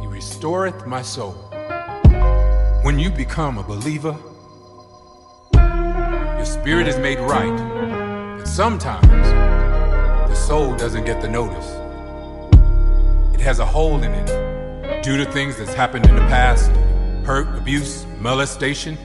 [0.00, 1.34] He restoreth my soul.
[2.82, 4.16] When you become a believer,
[5.54, 8.36] your spirit is made right.
[8.36, 9.28] But sometimes
[10.28, 11.70] the soul doesn't get the notice.
[13.34, 16.72] It has a hole in it due to things that's happened in the past
[17.24, 18.98] hurt, abuse, molestation.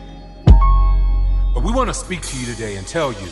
[1.54, 3.28] But we want to speak to you today and tell you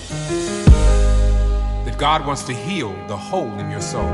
[1.86, 4.14] that God wants to heal the hole in your soul.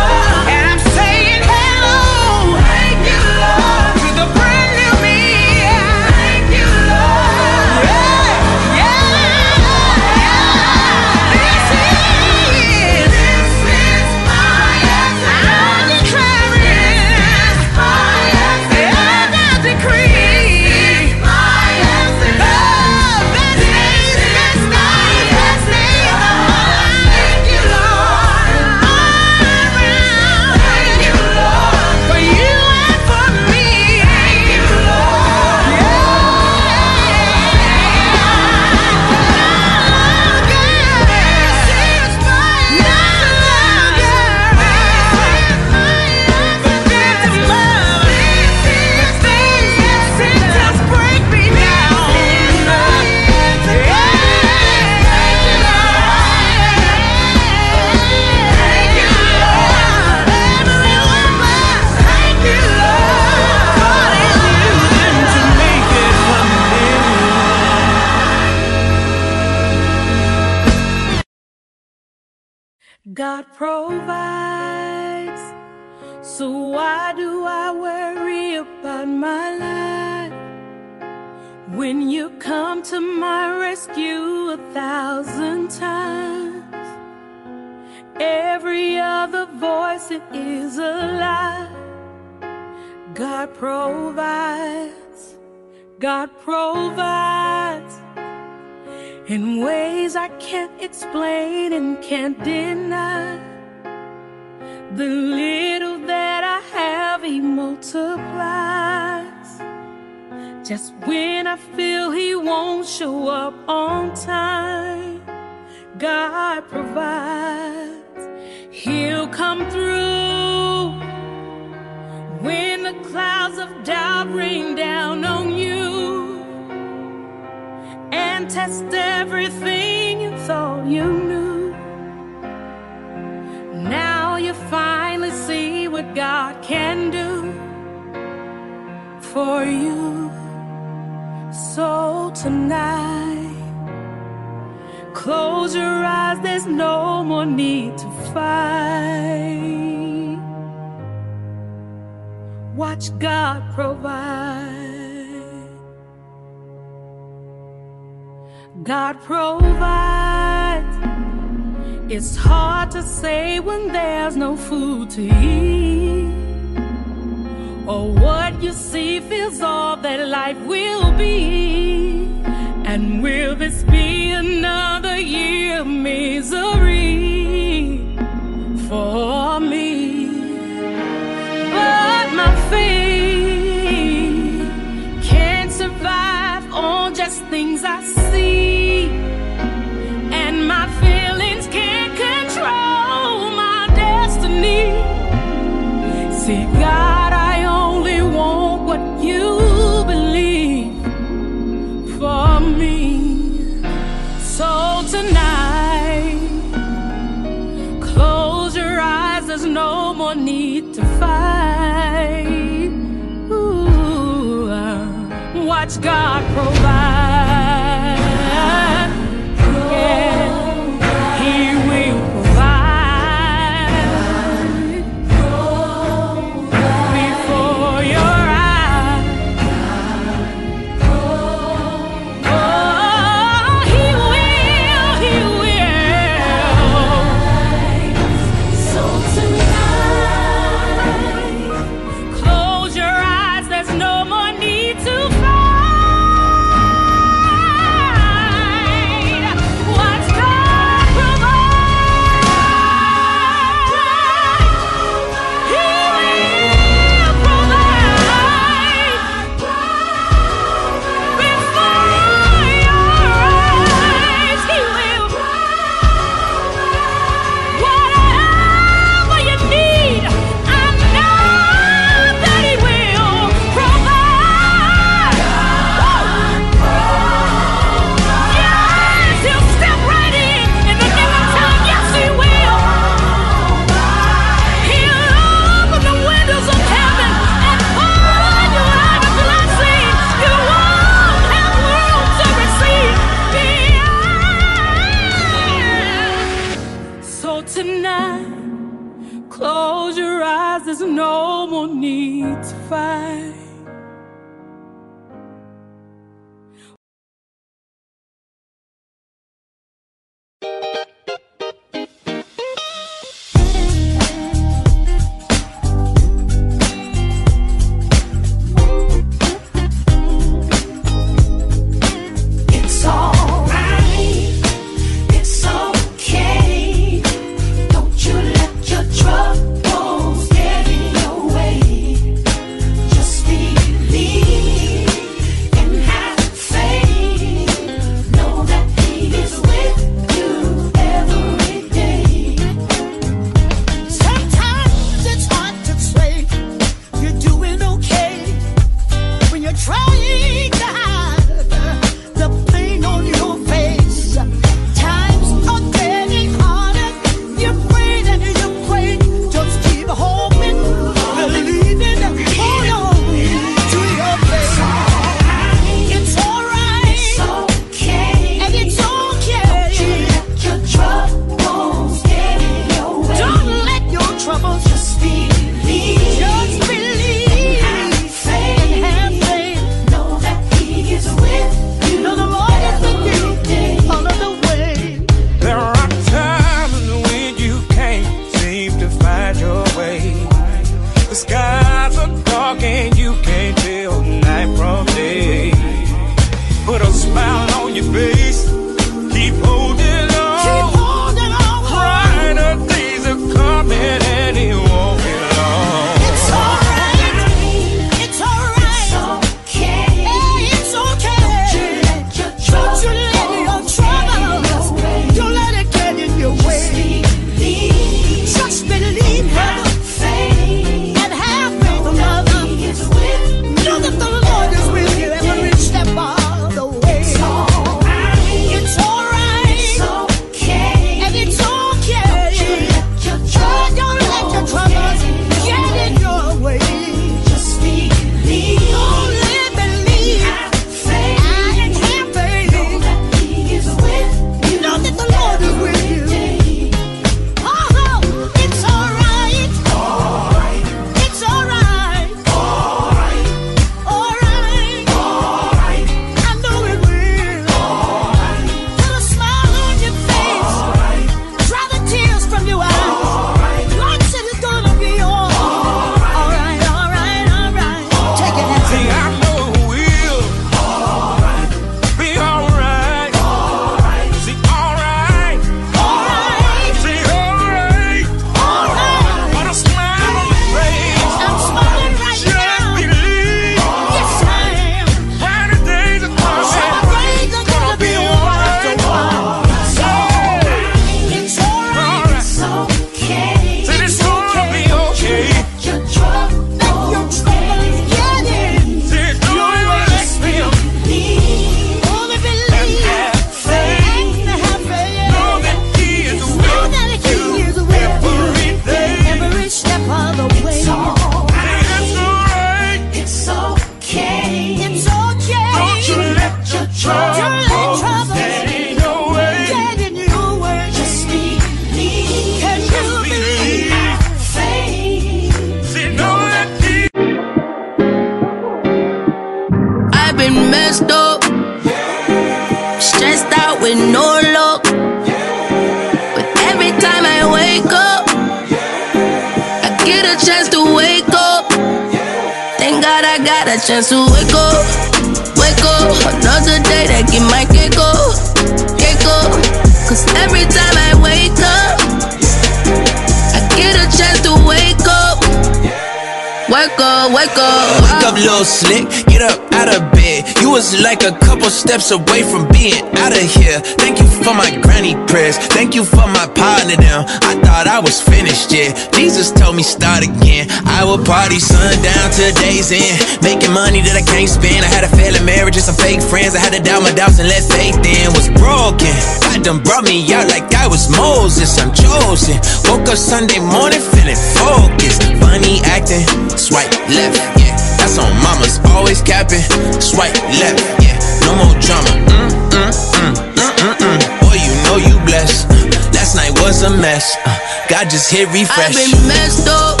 [562.02, 563.78] steps away from being out of here.
[564.02, 565.56] Thank you for my granny prayers.
[565.70, 567.24] Thank you for my partner down.
[567.46, 568.90] I thought I was finished, yeah.
[569.14, 570.66] Jesus told me start again.
[570.86, 573.42] I will party sundown till days end.
[573.42, 574.82] Making money that I can't spend.
[574.84, 576.54] I had a failing marriage and some fake friends.
[576.54, 578.34] I had to doubt my doubts and let faith in.
[578.34, 579.12] Was broken.
[579.46, 581.78] God done brought me out like I was Moses.
[581.78, 582.58] I'm chosen.
[582.90, 585.22] Woke up Sunday morning feeling focused.
[585.38, 586.26] Funny acting.
[586.58, 587.76] Swipe left, yeah.
[587.98, 589.62] That's on mamas, always capping.
[590.02, 591.11] Swipe left, yeah.
[591.44, 592.10] No more drama.
[592.30, 594.18] Mm, mm, mm, mm, mm, mm.
[594.40, 595.68] Boy, you know you blessed.
[596.14, 597.36] Last night was a mess.
[597.44, 598.96] Uh, God just hit refresh.
[598.96, 600.00] I've been messed up,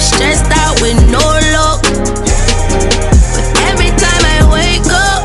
[0.00, 1.22] stressed out with no
[1.54, 1.82] luck.
[3.34, 5.22] But every time I wake up,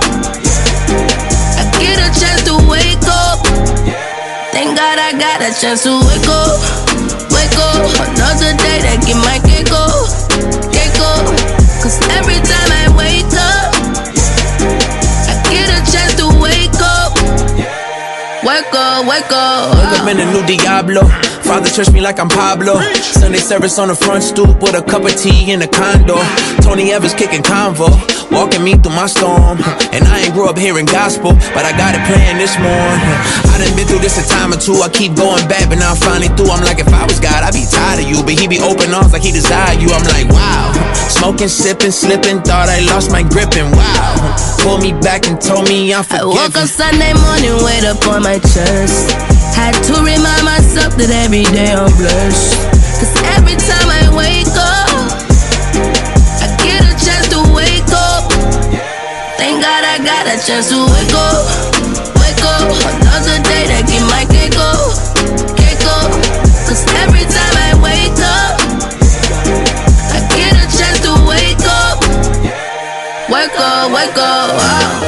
[1.57, 3.39] I get a chance to wake up.
[4.53, 6.59] Thank God I got a chance to wake up,
[7.31, 7.79] wake up.
[8.11, 9.98] Another day that get my cake up,
[18.69, 19.73] wake up, wake up.
[19.73, 21.01] Woke up in a new Diablo.
[21.41, 22.79] Father touched me like I'm Pablo.
[23.01, 26.21] Sunday service on the front stoop with a cup of tea in the condo.
[26.61, 27.89] Tony Evans kicking convo,
[28.29, 29.57] walking me through my storm.
[29.89, 33.15] And I ain't grew up hearing gospel, but I got it playing this morning.
[33.49, 34.77] I done been through this a time or two.
[34.85, 36.53] I keep going back, but now I'm finally through.
[36.53, 38.21] I'm like, if I was God, I'd be tired of you.
[38.21, 39.89] But he be open arms like he desire you.
[39.89, 40.69] I'm like, wow.
[41.09, 44.48] Smoking, sipping, slipping, thought I lost my grip and wow.
[44.69, 48.21] Pulled me back and told me I'm I woke up Sunday morning, weight up on
[48.21, 49.09] my chest.
[49.57, 52.53] Had to remind myself that every day I'm blessed.
[53.01, 55.09] Cause every time I wake up,
[55.73, 58.29] I get a chance to wake up.
[59.41, 61.68] Thank God I got a chance to wake up,
[74.07, 74.55] wake up.
[74.55, 74.98] Wow.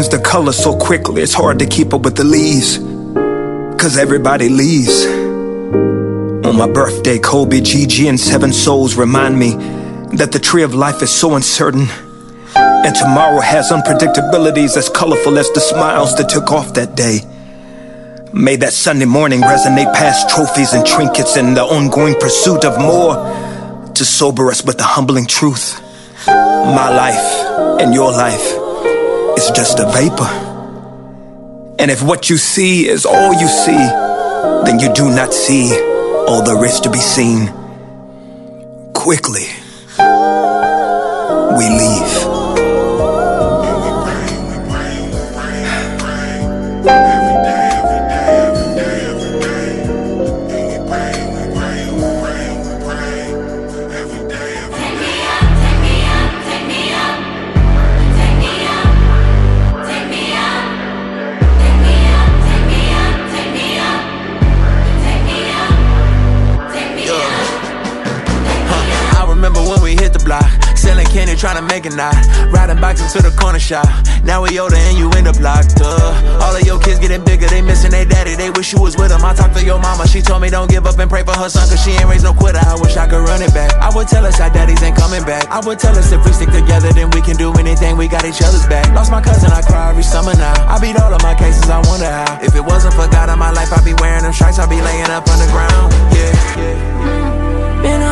[0.00, 2.78] Change the color so quickly, it's hard to keep up with the leaves.
[3.78, 5.04] Cause everybody leaves.
[6.46, 9.50] On my birthday, Kobe, Gigi, and Seven Souls remind me
[10.16, 11.86] that the tree of life is so uncertain.
[12.56, 17.20] And tomorrow has unpredictabilities as colorful as the smiles that took off that day.
[18.32, 23.16] May that Sunday morning resonate past trophies and trinkets in the ongoing pursuit of more
[23.92, 25.78] to sober us with the humbling truth.
[26.26, 28.59] My life and your life
[29.60, 30.32] just a vapor.
[31.78, 33.84] And if what you see is all you see,
[34.64, 35.70] then you do not see
[36.26, 37.52] all there is to be seen.
[38.94, 39.48] Quickly,
[41.58, 41.89] we leave.
[71.82, 72.14] To a knot.
[72.52, 73.86] Riding bikes into the corner shop.
[74.24, 76.42] Now we older and you end up locked up.
[76.42, 78.34] All of your kids getting bigger, they missing their daddy.
[78.34, 79.24] They wish you was with them.
[79.24, 81.48] I talked to your mama, she told me don't give up and pray for her
[81.48, 82.60] son, cause she ain't raised no quitter.
[82.60, 83.72] I wish I could run it back.
[83.80, 85.48] I would tell us our daddies ain't coming back.
[85.48, 87.96] I would tell us if we stick together, then we can do anything.
[87.96, 88.92] We got each other's back.
[88.94, 90.54] Lost my cousin, I cry every summer now.
[90.68, 92.40] I beat all of my cases, I wonder how.
[92.42, 94.80] If it wasn't for God in my life, I'd be wearing them stripes, I'd be
[94.80, 95.92] laying up underground.
[96.12, 97.82] Yeah, yeah.
[97.82, 98.02] Been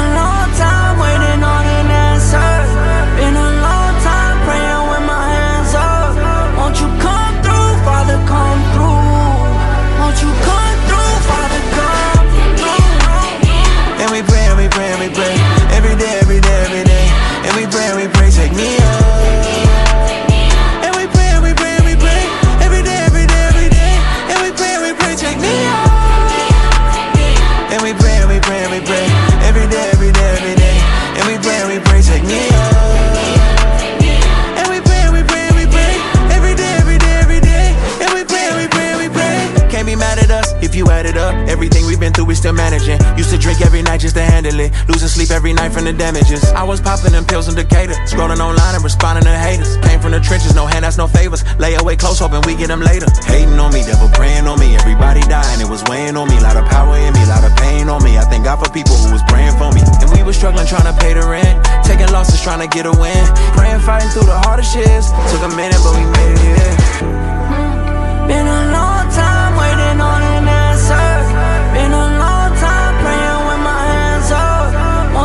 [6.80, 8.47] you come through, Father, come
[42.52, 42.98] managing.
[43.16, 44.72] Used to drink every night just to handle it.
[44.88, 46.44] Losing sleep every night from the damages.
[46.52, 47.94] I was popping them pills in Decatur.
[48.06, 49.76] Scrolling online and responding to haters.
[49.86, 51.44] Came from the trenches, no handouts, no favors.
[51.58, 53.06] Lay away close, hoping we get them later.
[53.26, 54.76] Hating on me, devil praying on me.
[54.76, 56.38] Everybody dying, it was weighing on me.
[56.40, 58.18] Lot of power in me, lot of pain on me.
[58.18, 59.82] I thank God for people who was praying for me.
[60.00, 61.64] And we were struggling trying to pay the rent.
[61.84, 63.24] Taking losses, trying to get a win.
[63.56, 65.10] Praying, fighting through the hardest years.
[65.30, 66.78] Took a minute, but we made it.
[68.28, 68.97] Been alone.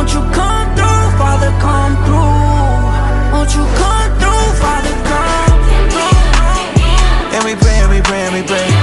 [0.04, 3.32] Won't you come through, Father, come through?
[3.32, 7.32] Won't you come through, Father, come through?
[7.32, 8.73] And we pray, and we pray, and we pray.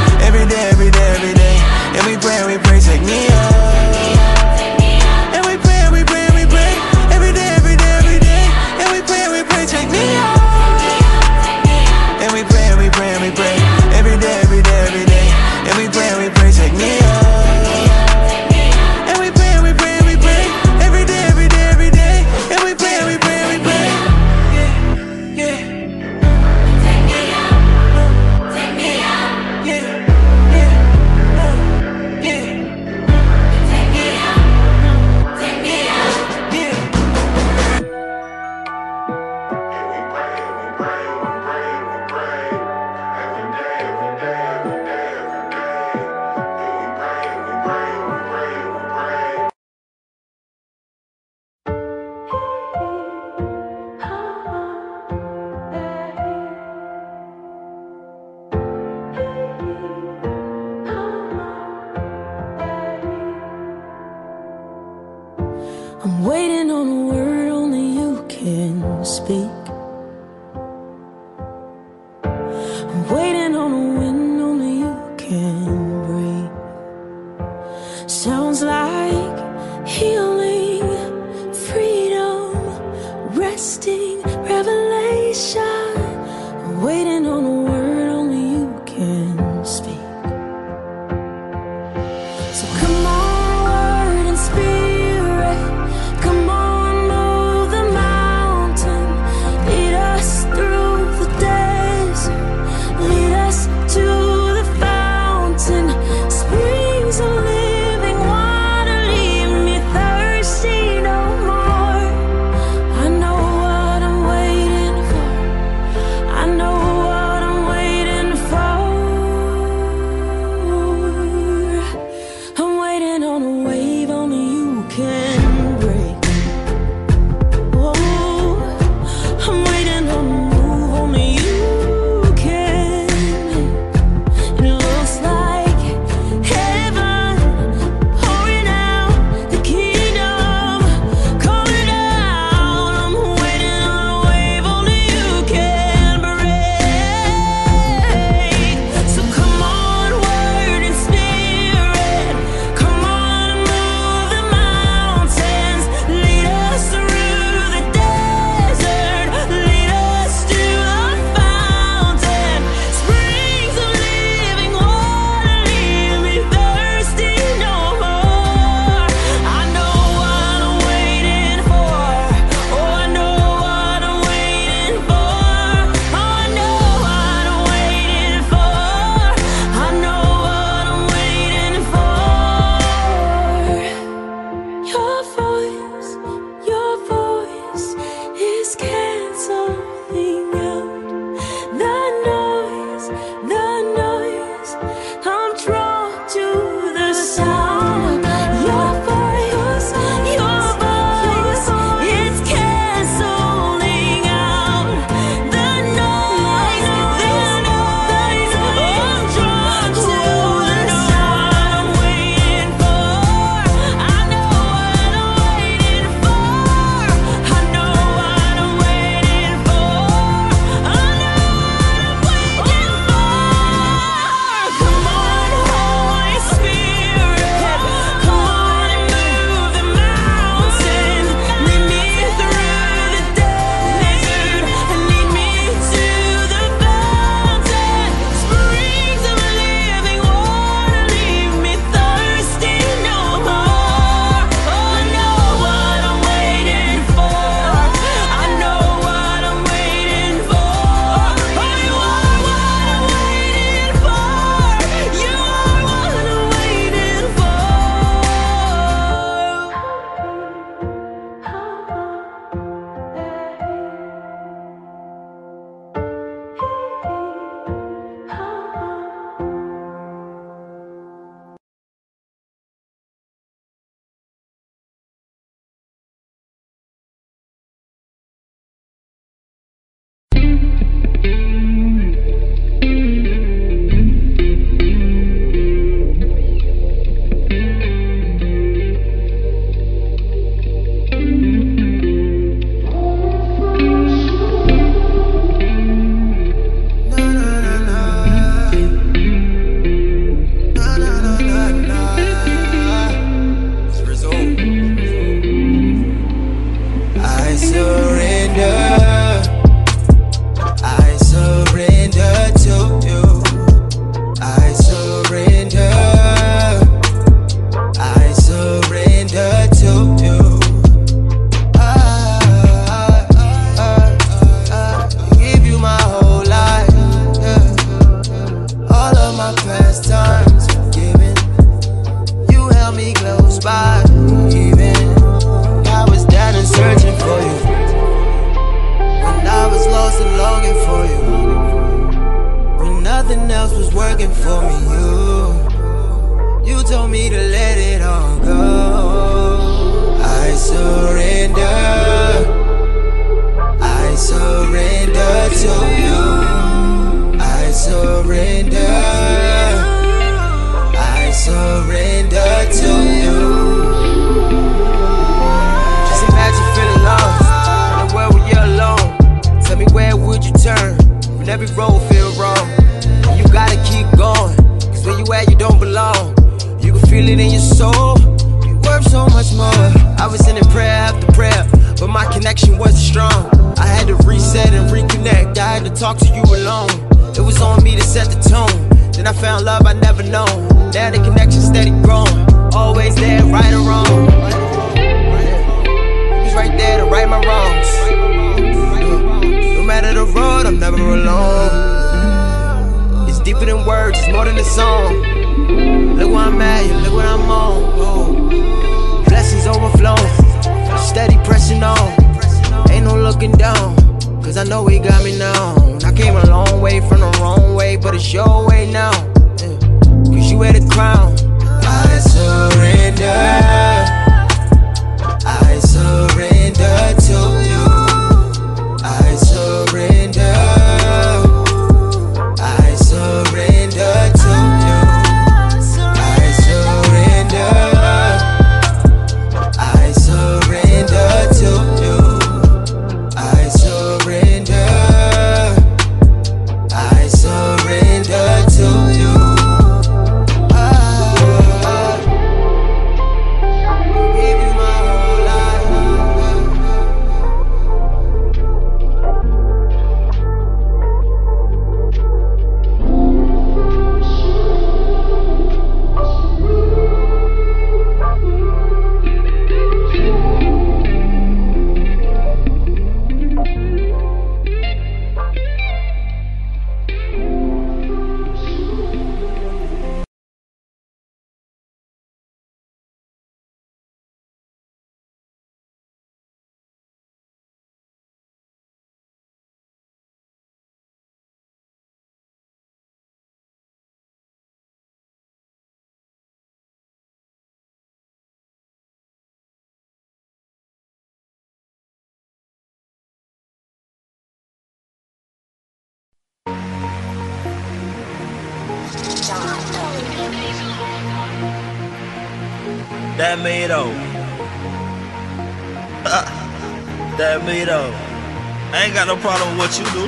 [519.31, 520.27] No problem with what you do,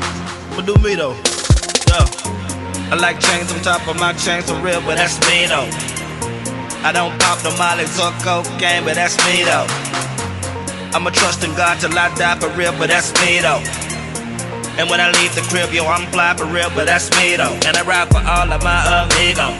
[0.56, 1.12] but do me though.
[1.92, 2.08] Yeah.
[2.88, 5.68] I like chains on top of my chains for real, but that's me though.
[6.88, 9.68] I don't pop the molly or cocaine, but that's me though.
[10.96, 13.60] I'ma trust in God till I die for real, but that's me though.
[14.80, 17.60] And when I leave the crib, yo, I'm fly for real, but that's me though.
[17.68, 19.60] And I ride for all of my amigos.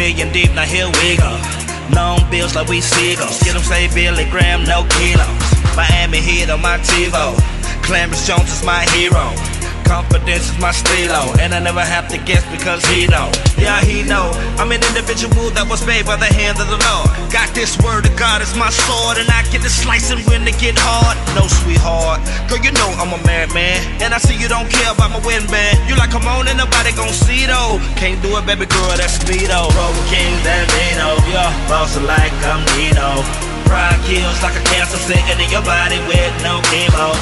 [0.00, 1.36] Million deep, now here we go.
[1.92, 3.36] Long bills like we seagulls.
[3.44, 5.28] Get them say Billy Graham, no kilos.
[5.76, 7.57] Miami Heat on my TiVo.
[7.88, 9.32] Clarence Jones is my hero.
[9.88, 13.32] Confidence is my stilo, and I never have to guess because he know.
[13.56, 14.28] Yeah, he know.
[14.60, 17.08] I'm an individual that was made by the hand of the Lord.
[17.32, 20.60] Got this word of God as my sword, and I get to slicing when it
[20.60, 21.16] get hard.
[21.32, 22.20] No, sweetheart,
[22.52, 25.24] girl, you know I'm a married man, and I see you don't care about my
[25.24, 25.80] wedding band.
[25.88, 27.80] You like, come on, and nobody gon' see though.
[27.96, 29.72] Can't do it, baby girl, that's me though.
[29.72, 31.16] Rover King, that though.
[31.32, 33.47] Yeah, boss like I'm Nino.
[33.68, 37.12] Pride kills like a cancer sitting in your body with no chemo.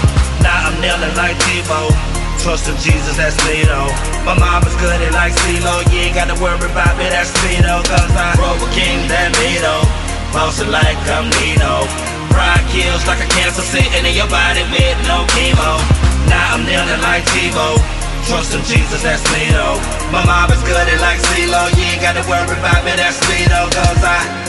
[0.47, 1.91] Now I'm kneeling like Tebow.
[2.39, 3.91] Trust in Jesus, that's me though.
[4.23, 5.83] My mama's good at like CeeLo.
[5.91, 7.83] You ain't gotta worry about me, that's though.
[7.83, 9.83] Cause I Rover King, that me though.
[10.31, 11.83] Bossing like I'm Nino.
[12.31, 15.83] Pride kills like a cancer sitting in your body with no chemo.
[16.31, 17.83] Now I'm kneeling like Tebow.
[18.31, 19.83] Trust in Jesus, that's me though.
[20.15, 21.75] My mama's good at like CeeLo.
[21.75, 23.19] You ain't gotta worry about me, that's
[23.51, 23.67] though.
[23.75, 24.46] Cause I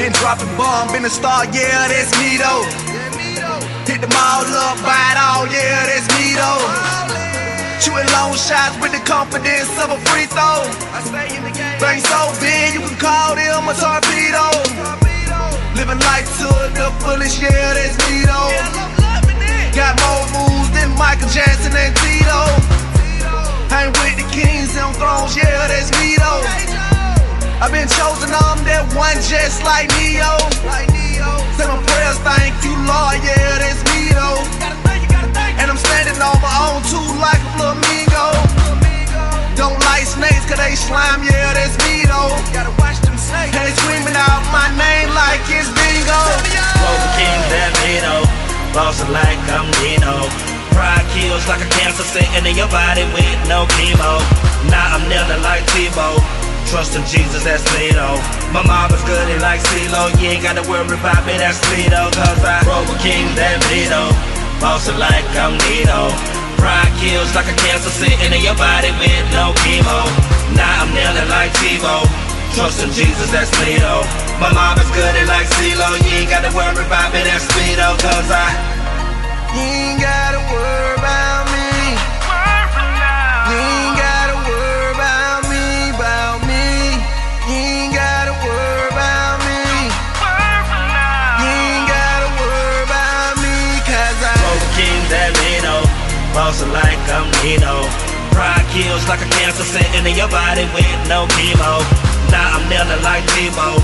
[0.00, 2.64] Been dropping bomb, been a star, yeah, that's me though.
[3.84, 6.64] Hit them all up, buy it all, yeah, that's me though.
[7.84, 10.64] Shooting long shots with the confidence of a free throw.
[11.04, 14.48] Things so big, you can call them a torpedo.
[15.76, 18.56] Living life to the fullest, yeah, that's me though.
[19.76, 22.40] Got more moves than Michael Jackson and Tito.
[23.68, 26.89] Hang with the kings on thrones, yeah, that's me though.
[27.60, 30.32] I've been chosen, I'm that one just like Neo.
[31.60, 34.40] Say my prayers, thank you, Lord, yeah, that's me though.
[35.60, 38.32] And I'm standing on my own too like a flamingo.
[39.60, 42.32] Don't like snakes, cause they slime, yeah, that's me though.
[42.56, 43.52] Gotta watch them snakes.
[43.52, 46.16] And they screaming out my name like it's bingo.
[46.80, 47.40] Rover King,
[48.00, 48.24] though.
[48.72, 50.32] Bossing like I'm Nino.
[50.72, 54.16] Pride kills like a cancer sitting in your body with no chemo.
[54.72, 56.39] Now I'm kneeling like Tebow.
[56.70, 58.14] Trust in Jesus, that's though.
[58.54, 60.06] My mama's good at like CeeLo.
[60.22, 62.14] You ain't gotta worry about me, that's though.
[62.14, 63.58] Cause I Rover King, that
[63.90, 64.14] though.
[64.62, 66.14] Bossing like I'm Nino.
[66.62, 69.98] Pride kills like a cancer sitting in your body with no chemo.
[70.54, 72.06] Now I'm kneeling like Tebow.
[72.54, 74.06] Trust in Jesus, that's though.
[74.38, 75.98] My mama's good at like CeeLo.
[76.06, 77.98] You ain't gotta worry about me, that's though.
[77.98, 78.46] Cause I
[79.58, 81.29] You ain't gotta worry about
[97.40, 97.88] like I'm
[98.36, 101.80] Pride kills like a cancer sitting in your body with no chemo.
[102.30, 103.80] Now I'm kneeling like Tebow.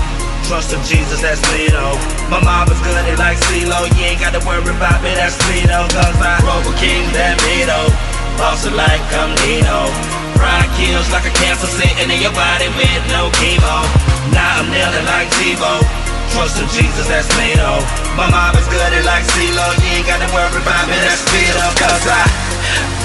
[0.47, 1.97] Trust in Jesus, that's though.
[2.29, 3.89] My mom is good at like CeeLo.
[3.97, 5.89] You ain't got to worry about me, that's though.
[5.89, 7.89] Cause I Robo King, that though.
[8.37, 9.89] Bossing like I'm Nino.
[10.37, 13.77] Pride kills like a cancer sitting in your body with no chemo.
[14.33, 16.06] Now I'm kneeling like Tebow.
[16.33, 17.81] Trust in Jesus, that's me though.
[18.19, 19.65] My mom is good at like CeeLo.
[19.81, 21.73] You ain't got to worry about me, that's me though.
[21.79, 22.23] Cause I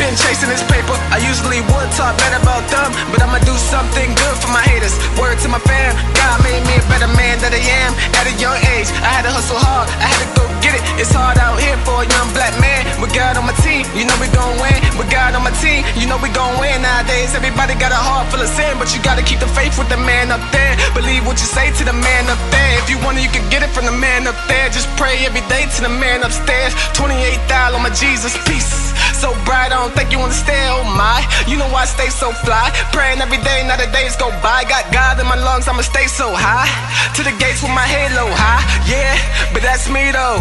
[0.00, 0.96] Been chasing this paper.
[1.12, 4.96] I usually would talk bad about them, but I'ma do something good for my haters.
[5.20, 8.34] Word to my fam, God made me a better man than I am at a
[8.40, 8.88] young age.
[9.04, 10.82] I had to hustle hard, I had to go get it.
[10.98, 12.88] It's hard out here for a young black man.
[13.00, 14.78] With God on my team, you know we gon' win.
[14.96, 16.82] With God on my team, you know we gon' win.
[16.82, 19.90] Nowadays, everybody got a heart full of sin, but you gotta keep the faith with
[19.92, 20.74] the man up there.
[20.96, 22.72] Believe what you say to the man up there.
[22.80, 24.68] If you want it, you can get it from the man up there.
[24.70, 26.74] Just pray every day to the man upstairs.
[26.94, 27.12] 28
[27.48, 28.92] thou on my Jesus peace.
[29.18, 30.68] So bright, I don't think you understand.
[30.76, 32.70] Oh my, you know why I stay so fly.
[32.92, 34.64] Praying every day, now the days go by.
[34.68, 36.68] Got God in my lungs, I'ma stay so high.
[37.16, 38.64] To the gates with my halo high.
[38.88, 39.14] Yeah,
[39.54, 40.40] but that's me though.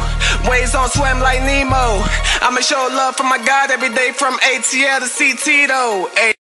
[0.50, 2.04] Waves on swim like Nemo.
[2.42, 6.10] I'ma show love for my God every day from ATL to CT though.
[6.18, 6.34] Ay-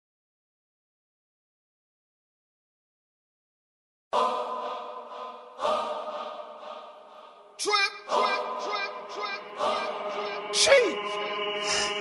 [10.51, 10.71] She.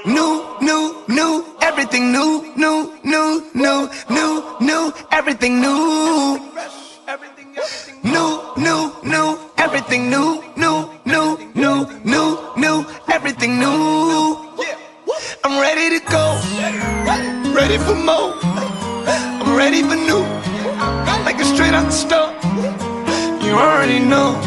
[0.06, 6.40] New, new, new, everything new, new, new, new, new, new, everything new.
[8.04, 14.36] New, new, new, everything new, new, new, new, new, new, everything new.
[15.44, 16.40] I'm ready to go,
[17.54, 18.32] ready for more.
[18.42, 20.22] I'm ready for new,
[21.24, 22.34] like it straight out the stove.
[23.44, 24.40] You already know,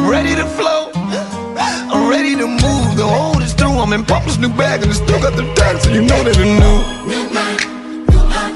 [0.00, 0.90] I'm ready to flow.
[0.94, 2.96] I'm ready to move.
[2.96, 3.68] The old is through.
[3.72, 6.28] I'm in Papa's new bag and it's still got the tag, so you know that
[6.28, 6.76] it's new.
[7.06, 7.60] New night,
[8.08, 8.54] new heart,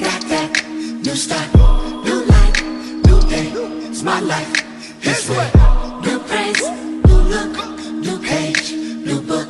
[0.00, 0.50] got that
[1.04, 1.54] new start,
[2.02, 2.62] new life,
[3.04, 3.52] new day.
[3.90, 4.50] It's my life,
[5.02, 5.50] this way.
[6.00, 6.62] New praise,
[7.04, 7.52] new look,
[7.92, 9.48] new page, new book,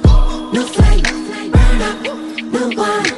[0.53, 1.05] new flame.
[1.53, 2.03] Burn up,
[2.43, 3.16] new wine,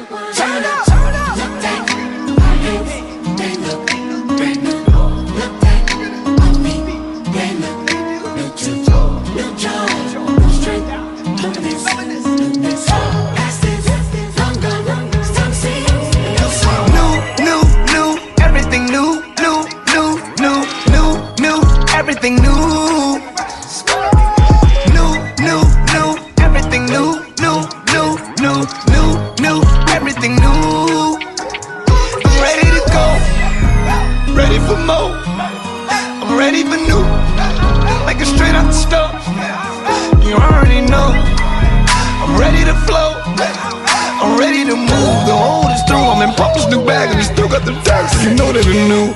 [44.69, 45.19] to move.
[45.25, 45.97] The old is through.
[45.97, 48.85] I'm in Papa's new bag and it's still got the so you know that it's
[48.93, 49.07] new.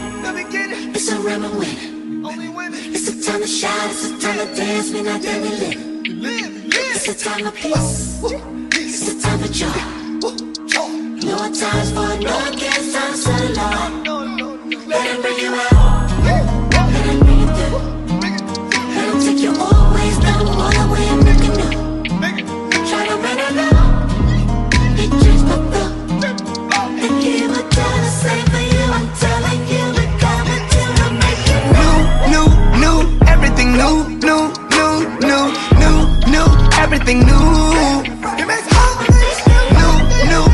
[0.96, 2.96] It's a rhyme of winning.
[2.96, 6.66] It's a time to shine, it's a time to dance, we not then we live.
[6.96, 8.22] It's a time of peace.
[8.24, 9.80] It's a time of joy.
[11.28, 13.50] No times for no times for the
[14.06, 14.88] Lord.
[14.88, 16.63] Let him bring you out.
[37.04, 37.36] Everything new.
[39.76, 40.00] New,
[40.32, 40.46] new,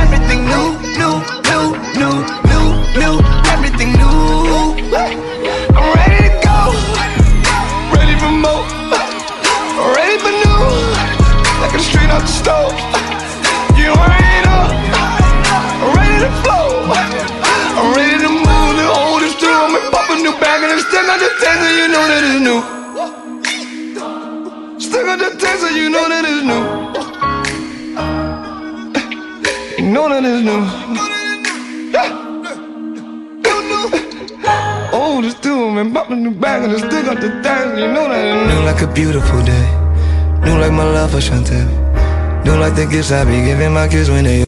[0.00, 1.20] everything new, new,
[1.52, 2.16] new, new,
[2.48, 2.64] new,
[2.96, 3.14] new,
[3.52, 4.72] everything new.
[5.76, 6.72] I'm ready to go,
[7.92, 8.64] ready for more,
[9.92, 10.64] ready for new,
[11.60, 12.72] like a straight out the.
[13.76, 14.64] You know,
[15.82, 16.88] I'm ready to flow,
[17.76, 18.46] I'm ready to move.
[19.44, 20.72] I'm in pop a new bag and
[21.38, 22.85] taste, so you know that it's new.
[24.86, 26.62] Still got the taste, so you know that it's new.
[29.84, 30.62] You know that it's new.
[34.92, 37.88] Oh, Old is through, I'm pop a new bag and still got the taste, you
[37.88, 38.54] know that it's new.
[38.54, 39.66] New like a beautiful day.
[40.44, 41.66] New like my love for Chantel.
[42.44, 44.45] New like the gifts I be giving my kids when they.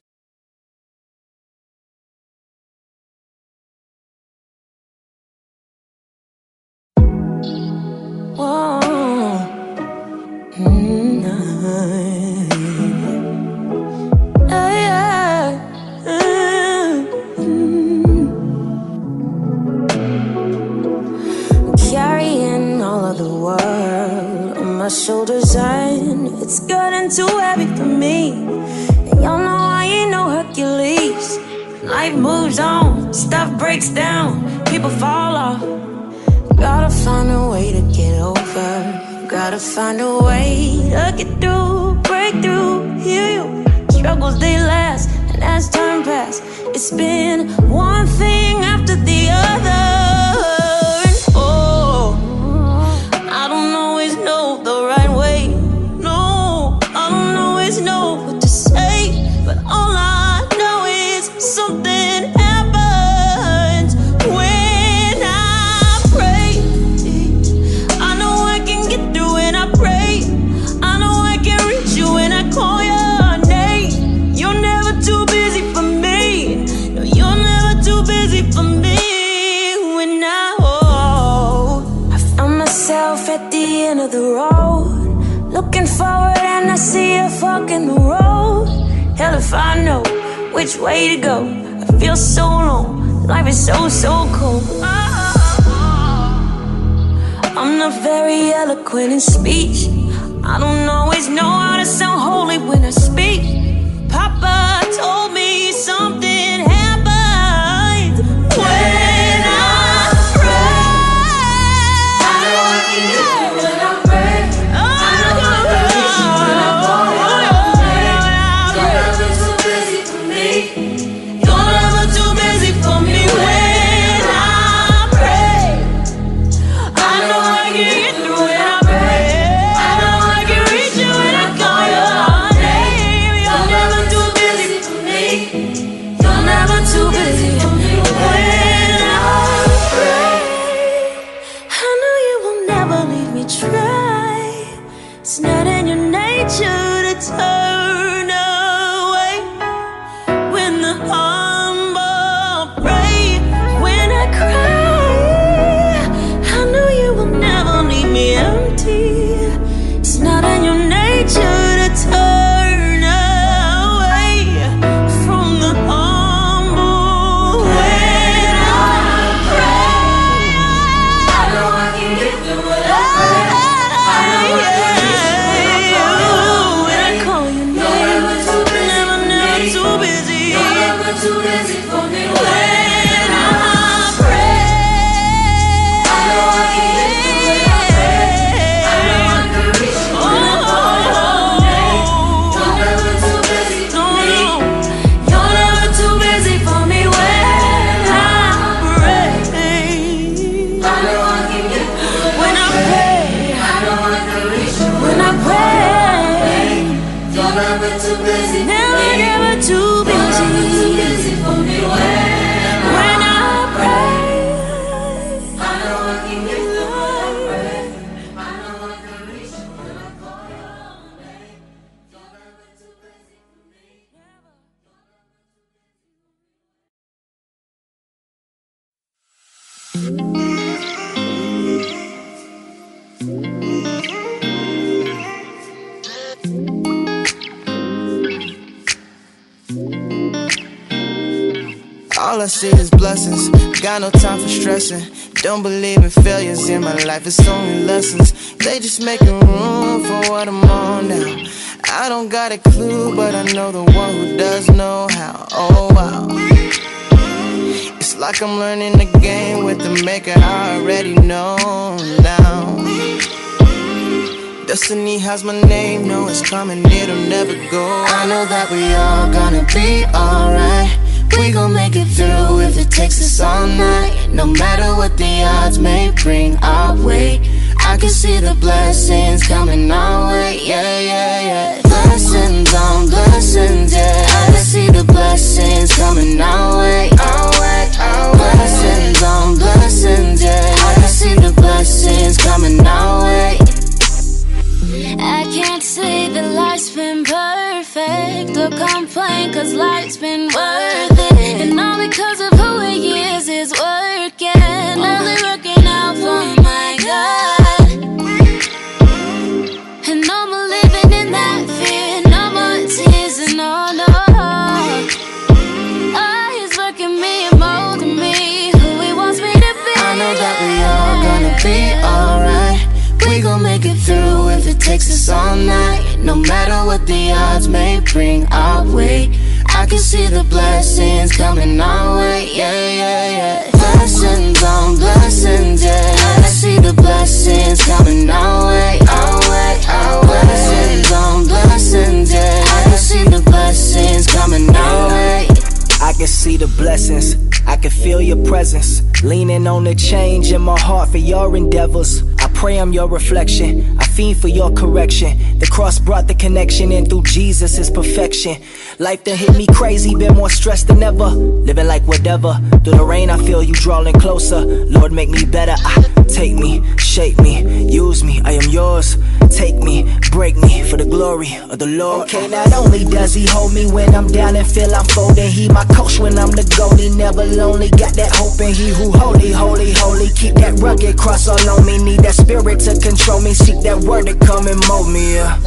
[353.09, 355.59] Reflection, I fiend for your correction.
[355.59, 358.57] The cross brought the connection, and through Jesus perfection.
[358.99, 361.29] Life done hit me crazy, been more stressed than ever.
[361.29, 362.55] Living like whatever.
[362.85, 364.61] Through the rain, I feel you drawing closer.
[364.61, 365.75] Lord, make me better.
[365.77, 368.41] I take me, shape me, use me.
[368.45, 369.17] I am yours.
[369.51, 372.29] Take me, break me for the glory of the Lord.
[372.29, 375.69] Okay, not only does He hold me when I'm down and feel I'm folding, He
[375.69, 377.17] my coach when I'm the goalie.
[377.17, 380.29] Never lonely, got that hope in He who holy, holy, holy.
[380.31, 381.99] Keep that rugged cross all on me.
[381.99, 383.53] Need that spirit to control me.
[383.55, 385.35] Seek that word to come and mold me.
[385.35, 385.59] Yeah,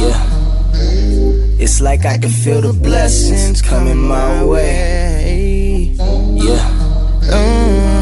[0.00, 0.44] yeah.
[1.58, 5.94] It's like I can feel the blessings coming my way.
[6.34, 6.84] Yeah.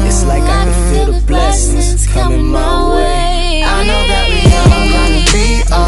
[0.05, 3.63] It's like I can feel the blessings coming my way.
[3.63, 4.22] I know that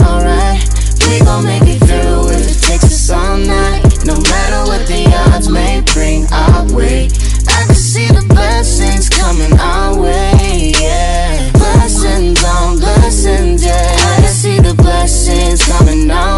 [0.04, 0.62] alright.
[1.08, 3.84] We gon' make it through if it takes us all night.
[4.06, 7.10] No matter what the odds may bring our way.
[7.48, 11.52] I can see the blessings coming our way, yeah.
[11.54, 13.96] Blessings on blessings, yeah.
[14.00, 16.35] I can see the blessings coming our way,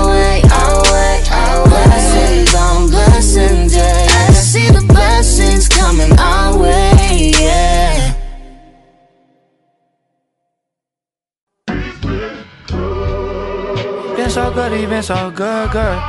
[14.57, 15.99] Been so good, He's been so good, good.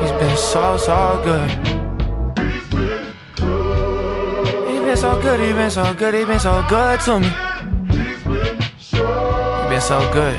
[0.00, 1.50] He's been so, so good.
[4.70, 7.28] He's been so good, He's been so good, He's been so good to me.
[7.90, 8.92] He's
[9.68, 10.38] been so good.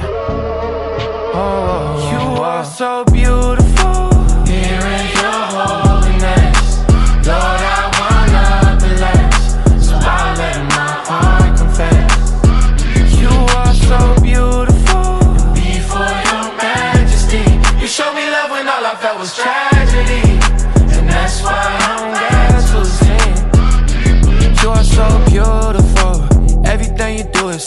[1.35, 2.63] Oh, you oh, are oh.
[2.63, 4.09] so beautiful.
[4.47, 6.77] Here in your holiness.
[7.27, 7.56] Lord,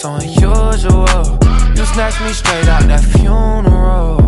[0.01, 1.39] so unusual.
[1.77, 4.19] You snatched me straight out that funeral.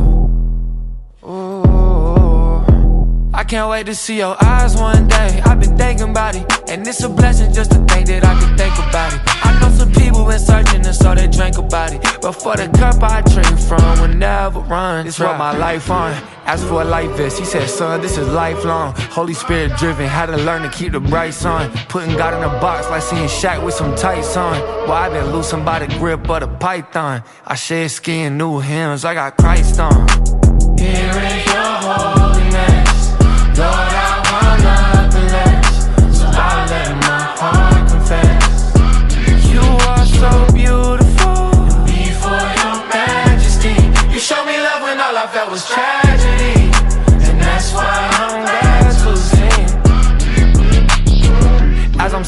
[1.25, 3.31] Ooh.
[3.33, 5.41] I can't wait to see your eyes one day.
[5.47, 8.55] I've been thinking about it, and it's a blessing just to think that I can
[8.59, 9.21] think about it.
[9.25, 12.03] I know some people been searching, and so they drink about it.
[12.21, 15.07] But for the cup I drink from, will never run.
[15.07, 16.13] This what my life on.
[16.45, 17.39] Asked for a life vest.
[17.39, 18.95] He said, "Son, this is lifelong.
[19.11, 20.07] Holy Spirit driven.
[20.07, 21.71] Had to learn to keep the bright sun.
[21.89, 24.61] Putting God in a box like seeing Shaq with some tights on.
[24.87, 27.23] Well, I been loosened by the grip of the python.
[27.47, 29.05] I shed skin, new hymns.
[29.05, 30.22] I got Christ on.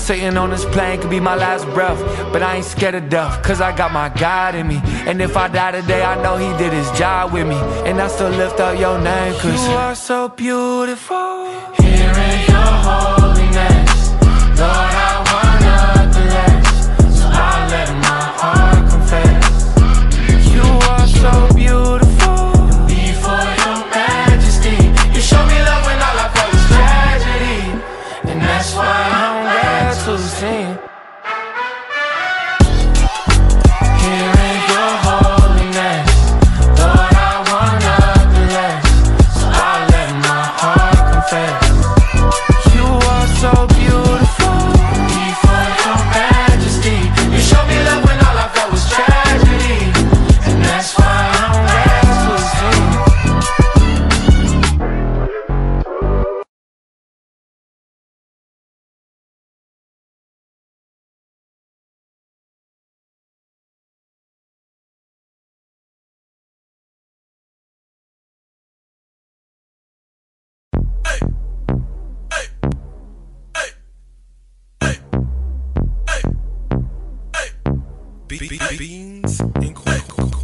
[0.05, 1.99] Sitting on this plane, could be my last breath.
[2.33, 4.81] But I ain't scared of death, cause I got my God in me.
[5.08, 7.57] And if I die today, I know He did His job with me.
[7.89, 11.47] And I still lift up your name, cause you are so beautiful.
[11.81, 14.12] Here in your holiness,
[14.60, 14.93] Lord,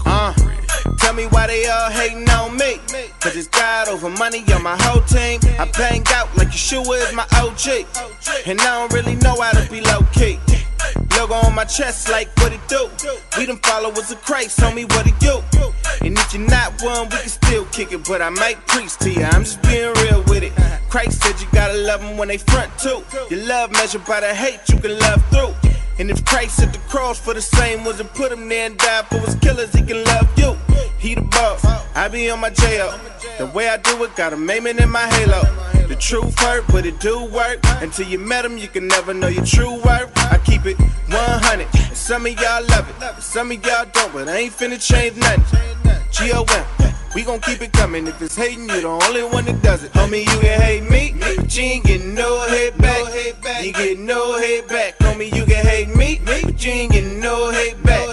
[0.05, 0.35] Uh,
[0.99, 2.77] tell me why they all hating on me.
[3.20, 5.41] Cause it's God over money on my whole team.
[5.59, 7.87] I bang out like Yeshua is my OG.
[8.47, 10.39] And I don't really know how to be low key.
[11.17, 12.89] logo on my chest like what it do.
[13.39, 15.41] We them followers of Christ, tell me what it do.
[16.05, 19.11] And if you're not one, we can still kick it, but I might preach to
[19.11, 19.25] you.
[19.25, 20.53] I'm just being real with it.
[20.91, 23.03] Christ said you gotta love them when they front too.
[23.31, 25.70] Your love measured by the hate you can love through.
[26.01, 29.07] And if Christ at the cross for the same and put him there and died
[29.09, 30.57] for his killers, he can love you.
[31.01, 31.65] He the boss,
[31.97, 33.01] I be on my J.O.
[33.39, 35.41] The way I do it, got a maiming in my halo.
[35.89, 37.59] The truth hurt, but it do work.
[37.81, 40.12] Until you met him, you can never know your true worth.
[40.31, 41.67] I keep it 100.
[41.73, 45.17] And some of y'all love it, some of y'all don't, but I ain't finna change
[45.17, 45.43] nothing.
[46.12, 46.67] G-O-M.
[47.15, 48.07] We gon' keep it coming.
[48.07, 49.93] If it's hating, you the only one that does it.
[49.93, 53.65] Homie, you can hate me, but you ain't getting no hate back.
[53.65, 54.99] You get no hate back.
[54.99, 58.07] Homie, you can hate me, but you ain't getting no hate back.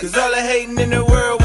[0.00, 1.43] Cause all the hating in the world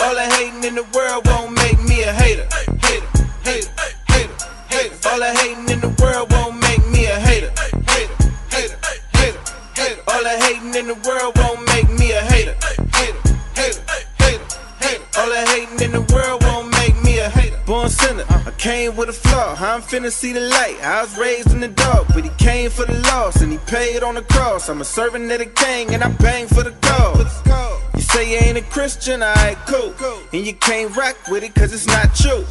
[0.00, 2.46] All the hating in the world won't make me a hater.
[2.82, 3.06] Hater,
[3.42, 3.70] hater,
[4.08, 4.34] hater,
[4.68, 5.08] hater.
[5.08, 7.50] All the hating in the world won't make me a hater.
[7.86, 8.14] Hater,
[8.50, 8.78] hater,
[9.12, 9.38] hater,
[9.74, 10.02] hater.
[10.08, 12.54] All the hating in the world won't make me a hater.
[12.92, 13.20] Hater,
[13.54, 13.82] hater,
[14.18, 14.44] hater,
[14.80, 15.04] hater.
[15.18, 17.60] All the hating in the world won't make me a hater.
[17.66, 19.54] Born sinner, I came with a flaw.
[19.58, 20.78] I'm finna see the light.
[20.82, 24.02] I was raised in the dark, but he came for the loss and he paid
[24.02, 24.68] on the cross.
[24.68, 27.14] I'm a servant of the king and I bang for the cause.
[28.14, 29.92] Say you ain't a Christian, I alright, cool.
[30.32, 32.44] And you can't rock with it cause it's not true.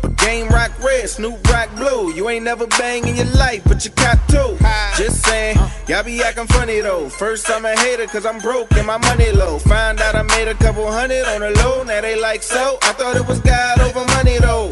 [0.00, 2.14] But game rock red, Snoop rock blue.
[2.14, 4.56] You ain't never bang in your life, but you got two.
[4.96, 5.56] Just saying,
[5.88, 7.08] y'all be acting funny though.
[7.08, 9.58] First I'm a hater cause I'm broke and my money low.
[9.58, 12.78] Find out I made a couple hundred on the low, now they like so.
[12.82, 14.70] I thought it was God over money though.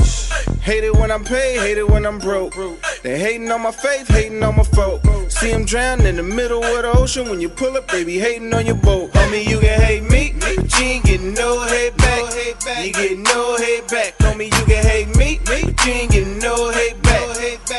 [0.67, 2.57] Hate it when I'm paid, hate it when I'm broke.
[3.05, 5.01] They hating on my faith, hating on my folk.
[5.31, 7.29] See them drown in the middle of the ocean.
[7.31, 9.13] When you pull up, they be hating on your boat.
[9.13, 12.85] Homie, you can hate me, but you ain't getting no hate back.
[12.85, 14.19] You get no hate back.
[14.19, 17.29] Homie, you can hate me, but you ain't getting no hate back.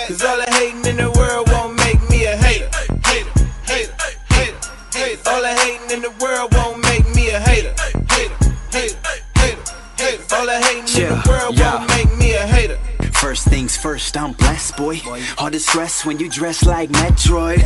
[0.08, 2.70] Cause all the hating in the world won't make me a hater.
[3.04, 3.30] Hater,
[3.68, 3.94] hater,
[4.32, 4.56] hater,
[4.94, 5.30] hater.
[5.30, 7.76] All the hating in the world won't make me a hater.
[8.12, 8.34] Hater,
[8.72, 8.96] hater,
[9.36, 9.62] hater,
[9.98, 10.36] hater.
[10.38, 11.57] All the hating in the world
[13.98, 15.02] First I'm blessed, boy.
[15.40, 17.64] All the stress when you dress like Metroid.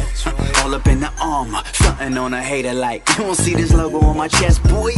[0.64, 4.00] All up in the armor, stunting on a hater like you won't see this logo
[4.00, 4.94] on my chest, boy.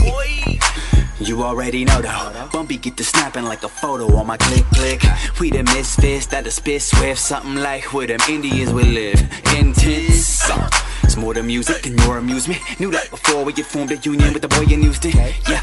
[1.20, 2.50] You already know though.
[2.54, 5.02] Bumpy get to snapping like a photo on my click click.
[5.40, 9.20] We the misfits that the spit swift, something like where them Indians would live.
[9.58, 10.52] Intense.
[11.04, 12.60] It's more than music and your amusement.
[12.80, 15.12] Knew that before we get formed a union with the boy in Houston.
[15.50, 15.62] Yeah,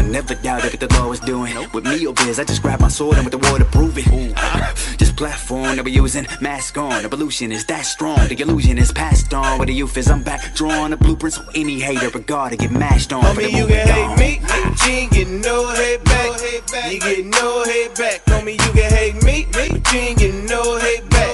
[0.00, 1.54] I never doubted what the law was doing.
[1.74, 3.98] With me or biz, I just grab my sword and with the war to prove
[3.98, 4.06] it.
[4.34, 7.04] Uh, this platform that we're using, mask on.
[7.04, 8.26] Evolution is that strong.
[8.28, 9.58] The illusion is passed on.
[9.58, 12.72] With the youth is I'm back drawing the blueprint so any hater regard to get
[12.72, 13.20] mashed on.
[13.22, 16.90] the Homie, you can hate me, but you ain't getting no hate back.
[16.90, 18.24] You get no hate back.
[18.24, 21.28] Homie, you can hate me, but you ain't getting no hate back.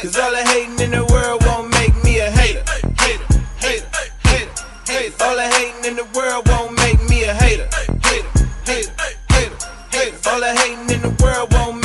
[0.00, 2.64] Cause all the hating in the world won't make me a hater.
[2.96, 3.24] Hater,
[3.58, 3.86] hater,
[4.24, 4.52] hater,
[4.86, 5.24] hater.
[5.24, 7.68] All the hating in the world won't make me a hater.
[8.68, 8.92] Hater,
[9.30, 9.56] hater,
[9.92, 10.28] hater.
[10.28, 11.77] All the hating in the world won't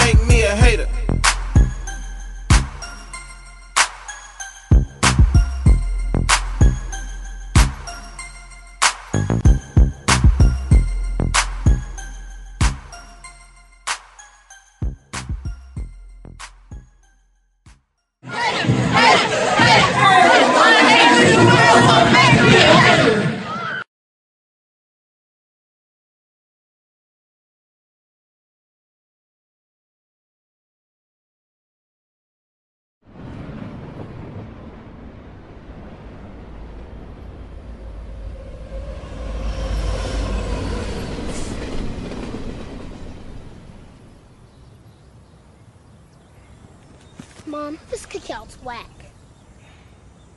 [48.63, 48.87] whack.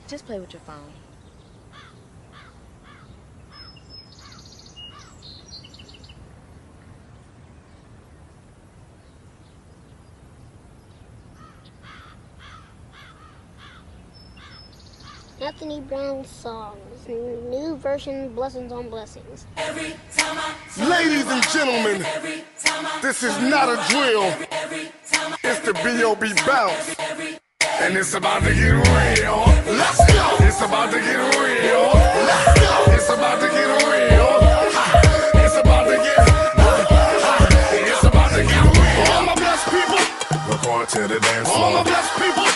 [0.07, 0.93] Just play with your phone.
[15.39, 19.45] Anthony Brown songs, new version, blessings on blessings.
[20.77, 22.05] Ladies and gentlemen,
[23.01, 24.33] this is not a drill.
[25.43, 26.33] It's the B.O.B.
[26.45, 27.36] bounce.
[27.79, 29.45] And it's about to get real.
[29.77, 30.25] Let's go.
[30.45, 31.87] It's about to get real.
[32.25, 32.93] Let's go.
[32.93, 34.33] It's about to get real.
[35.43, 36.17] It's about to get.
[36.17, 37.47] ha.
[37.71, 39.13] It's about to get real.
[39.13, 40.01] All my blessed people.
[40.51, 41.63] Report to the dance floor.
[41.63, 41.93] All my floor.
[41.93, 42.49] blessed people.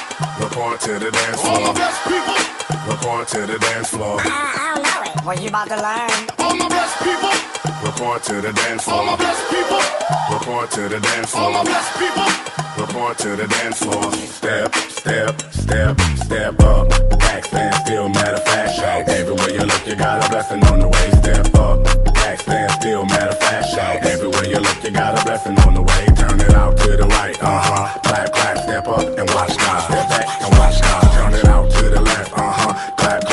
[0.43, 1.53] Report to the dance floor.
[1.53, 1.75] All my floor.
[1.75, 2.91] blessed people.
[2.91, 4.17] Report to the dance floor.
[4.25, 5.25] I, I know it.
[5.25, 6.29] What you about to learn?
[6.39, 7.50] All my blessed people.
[7.83, 8.99] Report to the dance floor.
[8.99, 9.81] All my blessed people.
[10.31, 11.45] Report to the dance floor.
[11.45, 12.29] All my blessed people.
[12.77, 14.13] Report to the dance floor.
[14.13, 16.89] Step, step, step, step up.
[17.17, 18.75] Back stand still, matter of fact.
[18.75, 19.09] Shout.
[19.09, 21.09] Everywhere you look, you got a blessing on the way.
[21.21, 21.83] Step up.
[22.13, 23.69] Back stand still, matter of fact.
[23.73, 24.05] Shout.
[24.05, 26.05] Everywhere you look, you got a blessing on the way.
[26.15, 27.35] Turn it out to the right.
[27.41, 27.99] Uh huh.
[28.03, 29.81] Clap, clap, step up and watch God.
[29.89, 31.03] Step back and watch God.
[31.17, 32.31] Turn it out to the left.
[32.33, 32.91] Uh huh.
[32.97, 33.25] Clap,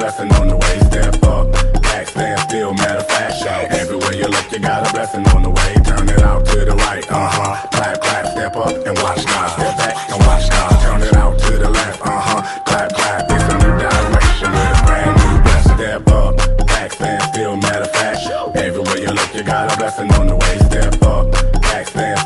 [0.00, 0.76] blessing on the way.
[0.88, 1.52] Step up.
[1.82, 3.36] Back stand still, matter of fact.
[3.36, 3.70] Shout.
[3.70, 5.72] Everywhere you look, you got a blessing on the way.
[5.84, 7.04] Turn it out to the right.
[7.10, 7.68] Uh huh.
[7.68, 9.48] Clap, clap, step up and watch God.
[9.52, 10.72] Step back and watch God.
[10.80, 12.00] Turn it out to the left.
[12.00, 12.40] Uh huh.
[12.64, 13.30] Clap, clap.
[13.30, 15.76] It's a new direction with a brand new blessing.
[15.76, 16.32] Step up.
[16.66, 18.56] Back stand still, matter of fact.
[18.56, 20.54] Everywhere you look, you got a blessing on the way.
[20.68, 21.39] Step up.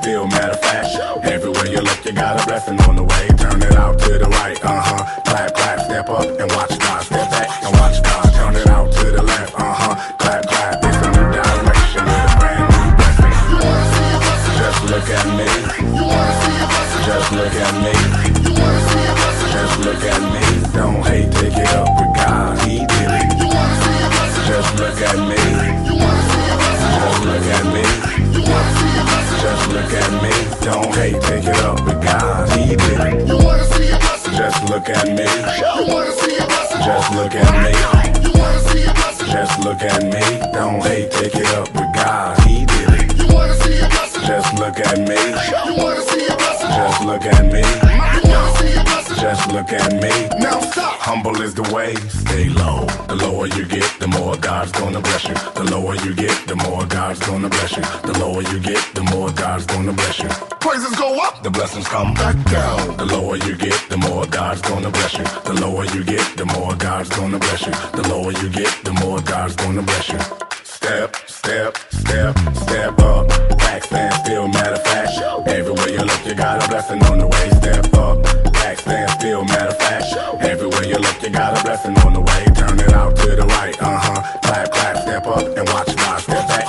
[0.05, 0.97] Still, matter fact.
[1.25, 3.27] Everywhere you look, you got a blessing on the way.
[3.39, 4.63] Turn it out to the right.
[4.63, 5.23] Uh huh.
[5.23, 7.03] Clap, clap, step up and watch God.
[7.05, 8.24] Step back and watch God.
[30.65, 32.49] Don't hate, take it up with God.
[32.59, 33.29] He did it.
[33.29, 34.33] You wanna see a blessing?
[34.33, 35.29] Just look at me.
[35.61, 36.81] You wanna see a blessing?
[36.89, 37.73] Just look at me.
[38.25, 39.27] You wanna see a blessing?
[39.27, 40.25] Just look at me.
[40.55, 42.39] Don't hate, take it up with God.
[42.45, 43.19] He did it.
[43.19, 44.23] You wanna see a blessing?
[44.25, 45.21] Just look at me.
[45.69, 46.71] You wanna see a blessing?
[46.71, 47.61] Just look at me.
[47.61, 49.04] You wanna see a blessing?
[49.25, 50.29] Just look at me.
[50.39, 50.99] Now stop.
[51.01, 52.85] Humble is the way, stay low.
[53.09, 55.35] The lower you get, the more God's gonna bless you.
[55.55, 57.83] The lower you get, the more God's gonna bless you.
[58.03, 60.29] The lower you get, the more God's gonna bless you.
[60.61, 61.43] Praises go up.
[61.43, 62.99] The blessings come back down.
[62.99, 65.25] The lower you get, the more God's gonna bless you.
[65.49, 67.73] The lower you get, the more God's gonna bless you.
[67.99, 70.21] The lower you get, the more God's gonna bless you.
[70.65, 73.29] Step, step, step, step up.
[73.57, 75.17] Back stand still, matter of fact.
[75.49, 77.49] Everywhere you look, you got a blessing on the way.
[77.63, 78.44] Step up.
[78.65, 80.07] Back stand still, matter of fact.
[80.41, 82.45] Everywhere you look, you got a blessing on the way.
[82.57, 84.39] Turn it out to the right, uh huh.
[84.41, 86.21] Clap, clap, step up and watch God.
[86.23, 86.64] Step back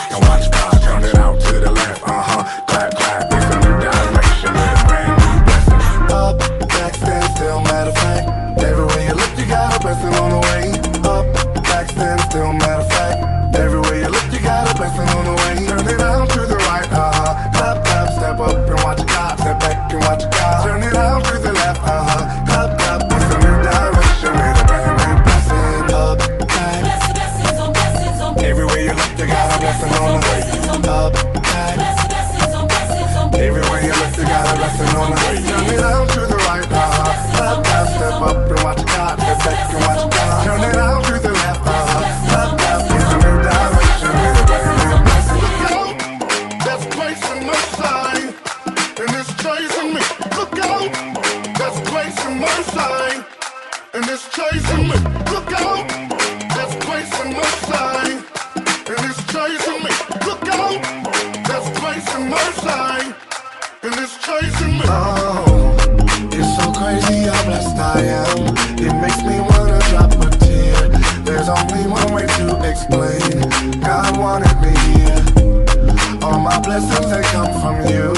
[76.96, 78.14] blessings they come from you.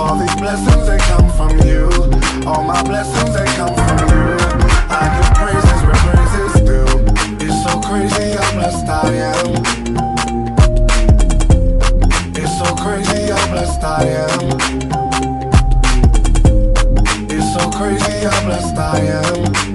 [0.00, 1.88] All these blessings they come from you.
[2.46, 4.36] All my blessings they come from you.
[4.88, 6.88] I give praises where praises due.
[7.44, 9.46] It's so crazy how blessed I am.
[12.34, 14.40] It's so crazy how blessed I am.
[17.30, 19.73] It's so crazy how blessed I am.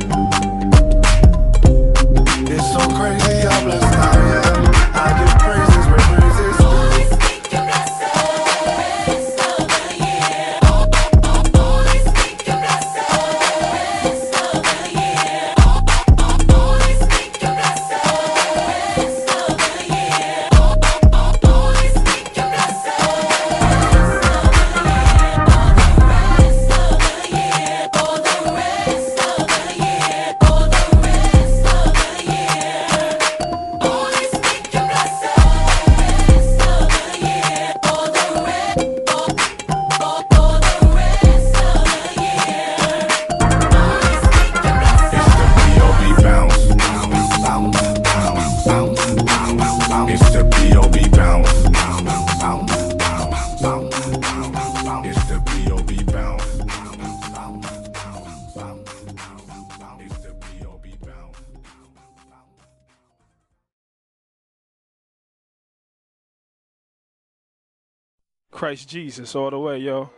[68.69, 70.11] Christ Jesus all the way, yo.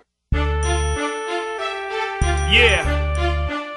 [2.51, 2.83] Yeah,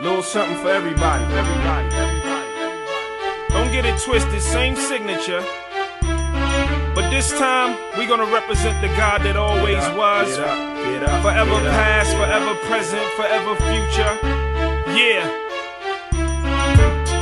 [0.03, 2.49] little something for everybody, everybody, everybody.
[3.51, 5.45] Don't get it twisted, same signature.
[6.93, 10.35] But this time, we gonna represent the God that always was.
[11.23, 14.19] Forever past, forever present, forever future.
[14.91, 15.23] Yeah.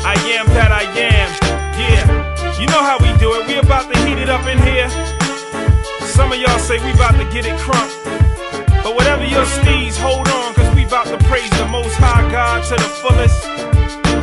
[0.09, 1.29] I am that I am.
[1.77, 2.59] Yeah.
[2.59, 3.47] You know how we do it.
[3.47, 4.89] We about to heat it up in here.
[6.13, 7.91] Some of y'all say we about to get it crunk.
[8.85, 12.63] But whatever your steeds, hold on, cause we about to praise the most high God
[12.65, 13.43] to the fullest.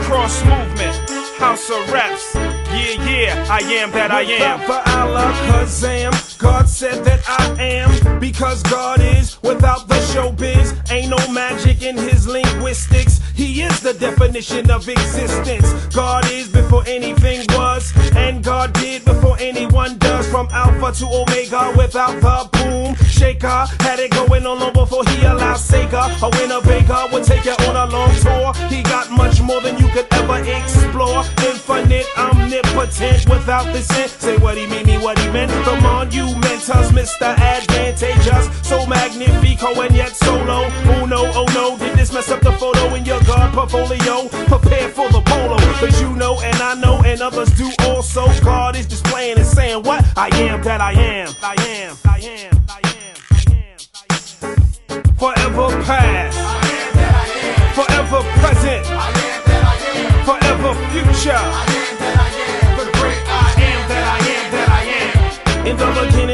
[0.04, 1.10] Cross movement,
[1.40, 2.59] house of reps.
[2.72, 4.60] Yeah, yeah, I am that I am.
[4.62, 6.14] For Allah, cause am.
[6.38, 8.20] God said that I am.
[8.20, 10.92] Because God is without the showbiz.
[10.92, 13.22] Ain't no magic in his linguistics.
[13.34, 15.74] He is the definition of existence.
[15.96, 17.92] God is before anything was.
[18.16, 20.30] And God did before anyone does.
[20.30, 22.96] From Alpha to Omega without the boom.
[23.20, 26.08] Shaker had it going on long before he allowed Sega.
[26.24, 28.54] A Winnebago would take you on a long tour.
[28.70, 31.26] He got much more than you could ever explore.
[31.44, 34.08] Infinite, omnipotent without the sin.
[34.08, 35.52] Say what he mean, mean what he meant.
[36.14, 37.38] You mentors, Mr.
[37.38, 38.48] Advantageous.
[38.66, 40.72] So magnifico and yet solo.
[40.96, 44.30] Oh no, oh no, did this mess up the photo in your God portfolio?
[44.48, 45.58] Prepare for the polo.
[45.82, 48.28] Cause you know and I know and others do also.
[48.42, 50.06] God is displaying and saying what?
[50.16, 51.36] I am that I am.
[51.44, 52.89] I am, I am, I am.
[55.20, 56.40] Forever past.
[57.76, 58.86] Forever present.
[60.24, 61.99] Forever future.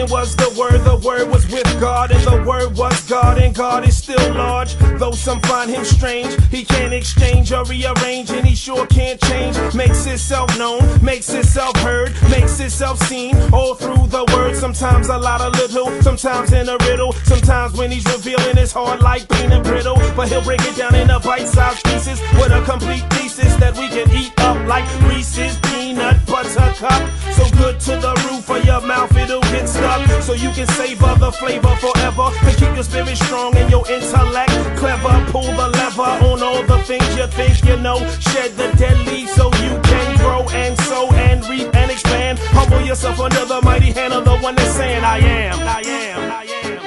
[0.05, 3.53] Beginning was the Word, the Word was with God, and the Word was God, and
[3.53, 4.75] God is still large.
[4.99, 9.57] Though some find him strange, he can't exchange or rearrange, and he sure can't change.
[9.73, 14.55] Makes himself known, makes himself heard, makes himself seen all through the word.
[14.55, 17.13] Sometimes a lot of little, sometimes in a riddle.
[17.23, 19.97] Sometimes when he's revealing, it's hard like peanut brittle.
[20.15, 24.09] But he'll break it down into bite-sized pieces with a complete thesis that we can
[24.11, 27.01] eat up like Reese's peanut butter cup.
[27.33, 29.94] So good to the roof of your mouth, it'll get stuck.
[30.25, 32.31] So you can savor the flavor forever.
[32.43, 35.23] To keep your spirit strong and your intellect clever.
[35.31, 37.99] Pull the lever on all the things you think you know.
[38.19, 42.39] Shed the dead leaves so you can grow and sow and reap and expand.
[42.39, 46.31] Humble yourself under the mighty hand of the one that's saying, I am, I am,
[46.31, 46.79] I am.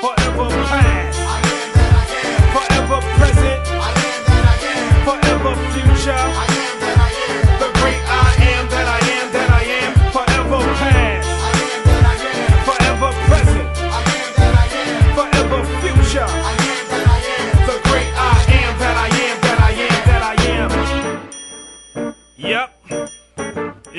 [0.00, 3.66] Forever past, I am, I am, forever present,
[5.04, 6.49] forever future.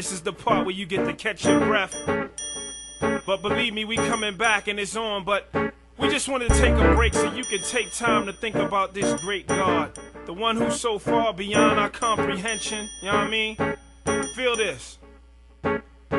[0.02, 1.96] This is the part where you get to catch your breath.
[3.24, 5.24] But believe me, we coming back and it's on.
[5.26, 5.54] But
[6.00, 8.96] we just wanted to take a break so you can take time to think about
[8.96, 9.92] this great God.
[10.26, 12.90] The one who's so far beyond our comprehension.
[13.02, 13.56] You know what I mean?
[14.34, 14.98] Feel this.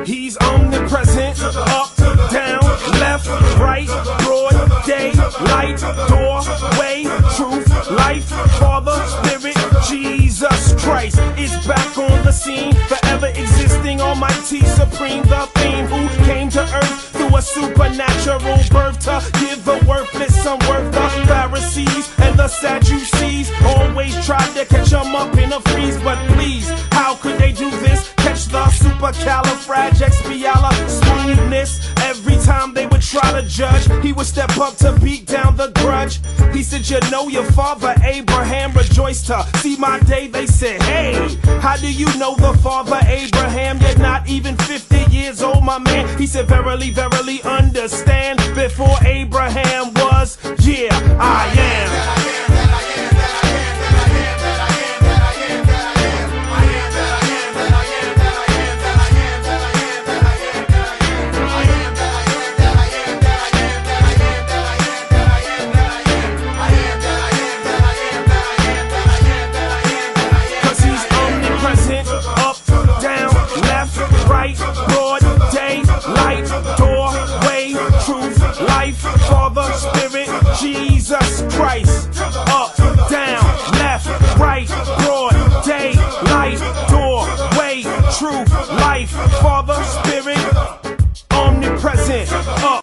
[0.01, 1.95] He's omnipresent, up,
[2.29, 2.59] down,
[2.99, 3.87] left, right,
[4.23, 7.03] broad, day, light, doorway,
[7.37, 8.25] truth, life,
[8.59, 9.55] Father, Spirit,
[9.87, 16.49] Jesus Christ is back on the scene, forever existing, almighty, supreme, the theme who came
[16.49, 18.39] to earth through a supernatural
[18.71, 20.91] birth to give the worthless some worth.
[20.91, 26.17] The Pharisees and the Sadducees always tried to catch him up in a freeze, but
[26.31, 28.12] please, how could they do this?
[28.33, 31.71] Catch the supercalifragilisticexpialidocious smoothness
[32.01, 33.85] every time they would try to judge.
[34.03, 36.19] He would step up to beat down the grudge.
[36.51, 40.29] He said, You know your father Abraham rejoiced to see my day.
[40.29, 43.79] They said, Hey, how do you know the father Abraham?
[43.79, 46.07] You're not even 50 years old, my man.
[46.17, 48.39] He said, Verily, verily, understand.
[48.55, 50.89] Before Abraham was, yeah,
[51.19, 52.52] I am.
[80.73, 82.09] Jesus Christ.
[82.47, 82.75] Up,
[83.09, 83.43] down,
[83.73, 84.07] left,
[84.39, 84.67] right,
[84.99, 85.33] broad,
[85.65, 85.93] day,
[86.23, 87.25] light, door,
[87.57, 87.83] way,
[88.17, 89.11] truth, life,
[89.41, 90.39] Father, Spirit,
[91.31, 92.31] omnipresent,
[92.63, 92.82] up.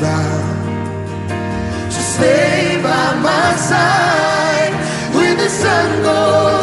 [0.00, 0.64] around.
[1.92, 4.74] So stay by my side
[5.14, 6.53] when the sun goes.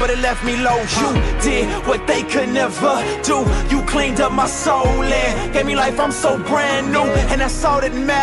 [0.00, 0.80] but it left me low.
[0.98, 1.10] You
[1.42, 3.44] did what they could never do.
[3.70, 6.00] You cleaned up my soul and gave me life.
[6.00, 8.19] I'm so brand new, and that's all that matters.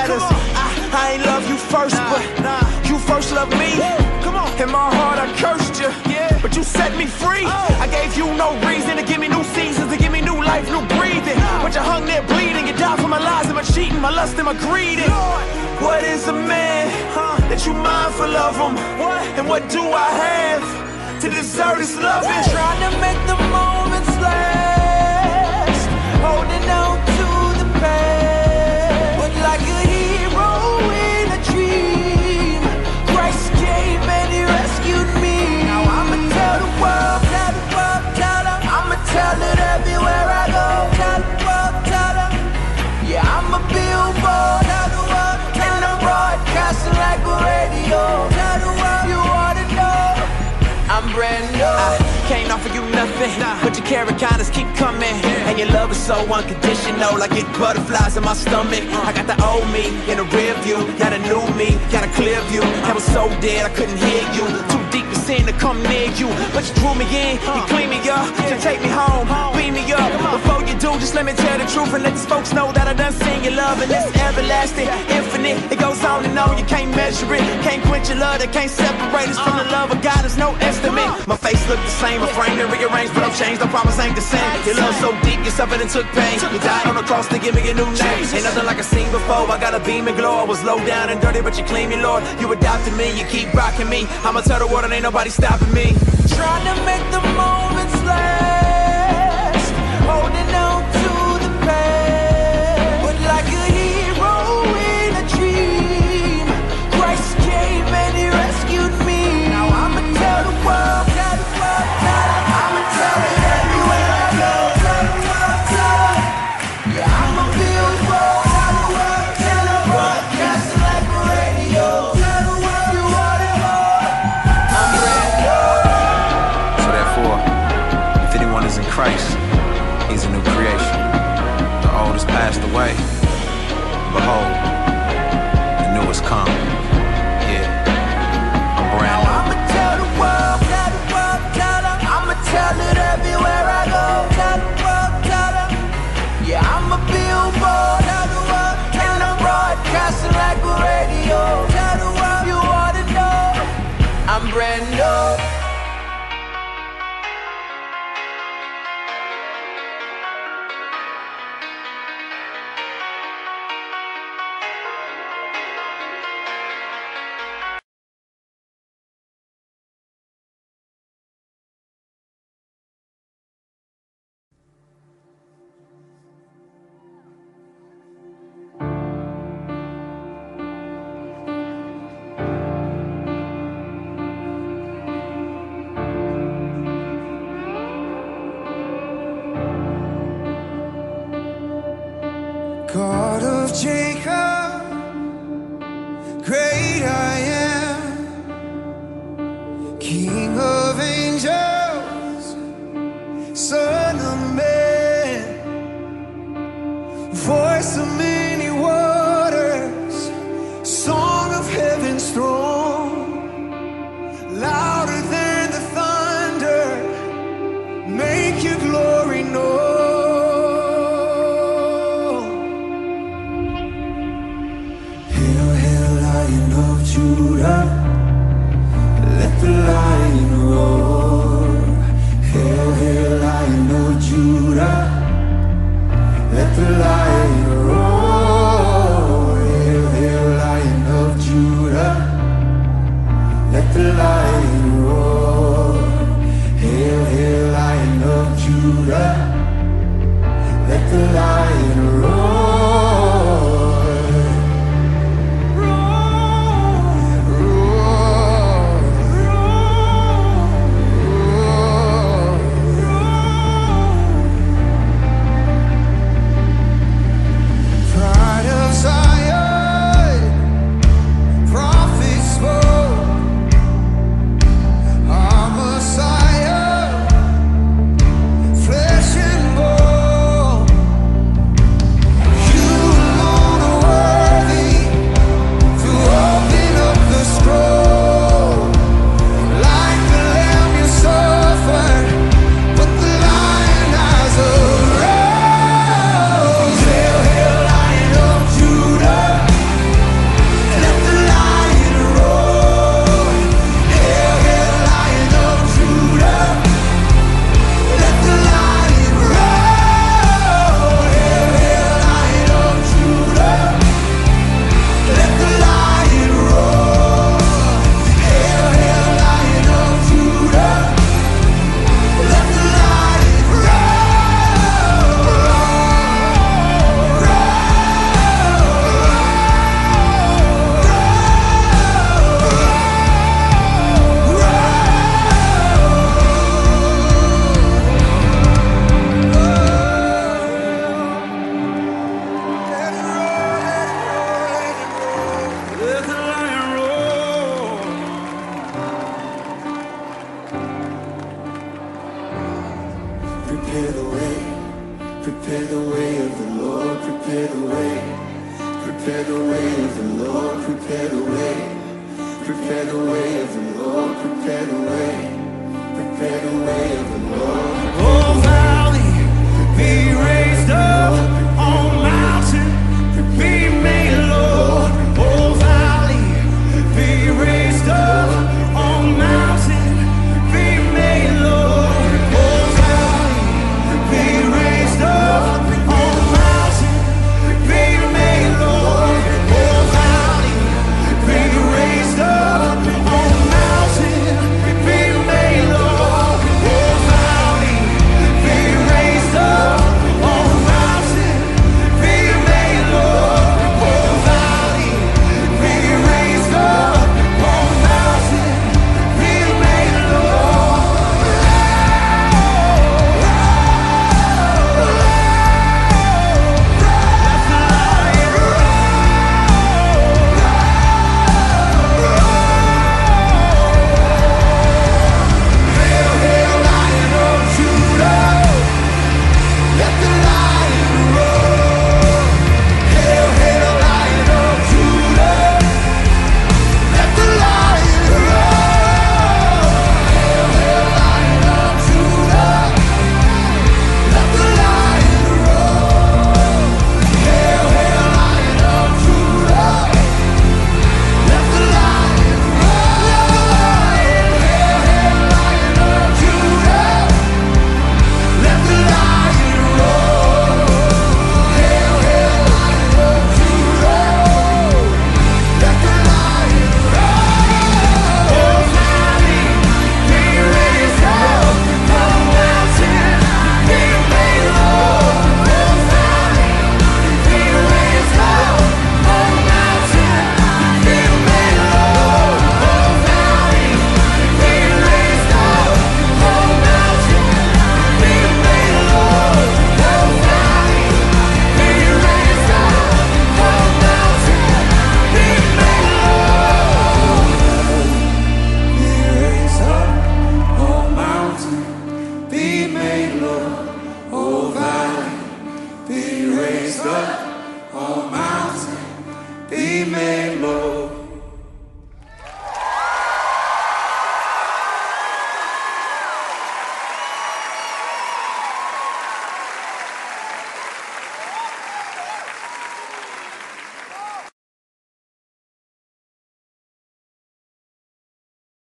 [93.86, 94.06] me.
[94.24, 95.57] I'ma tell the world and ain't nobody stopping.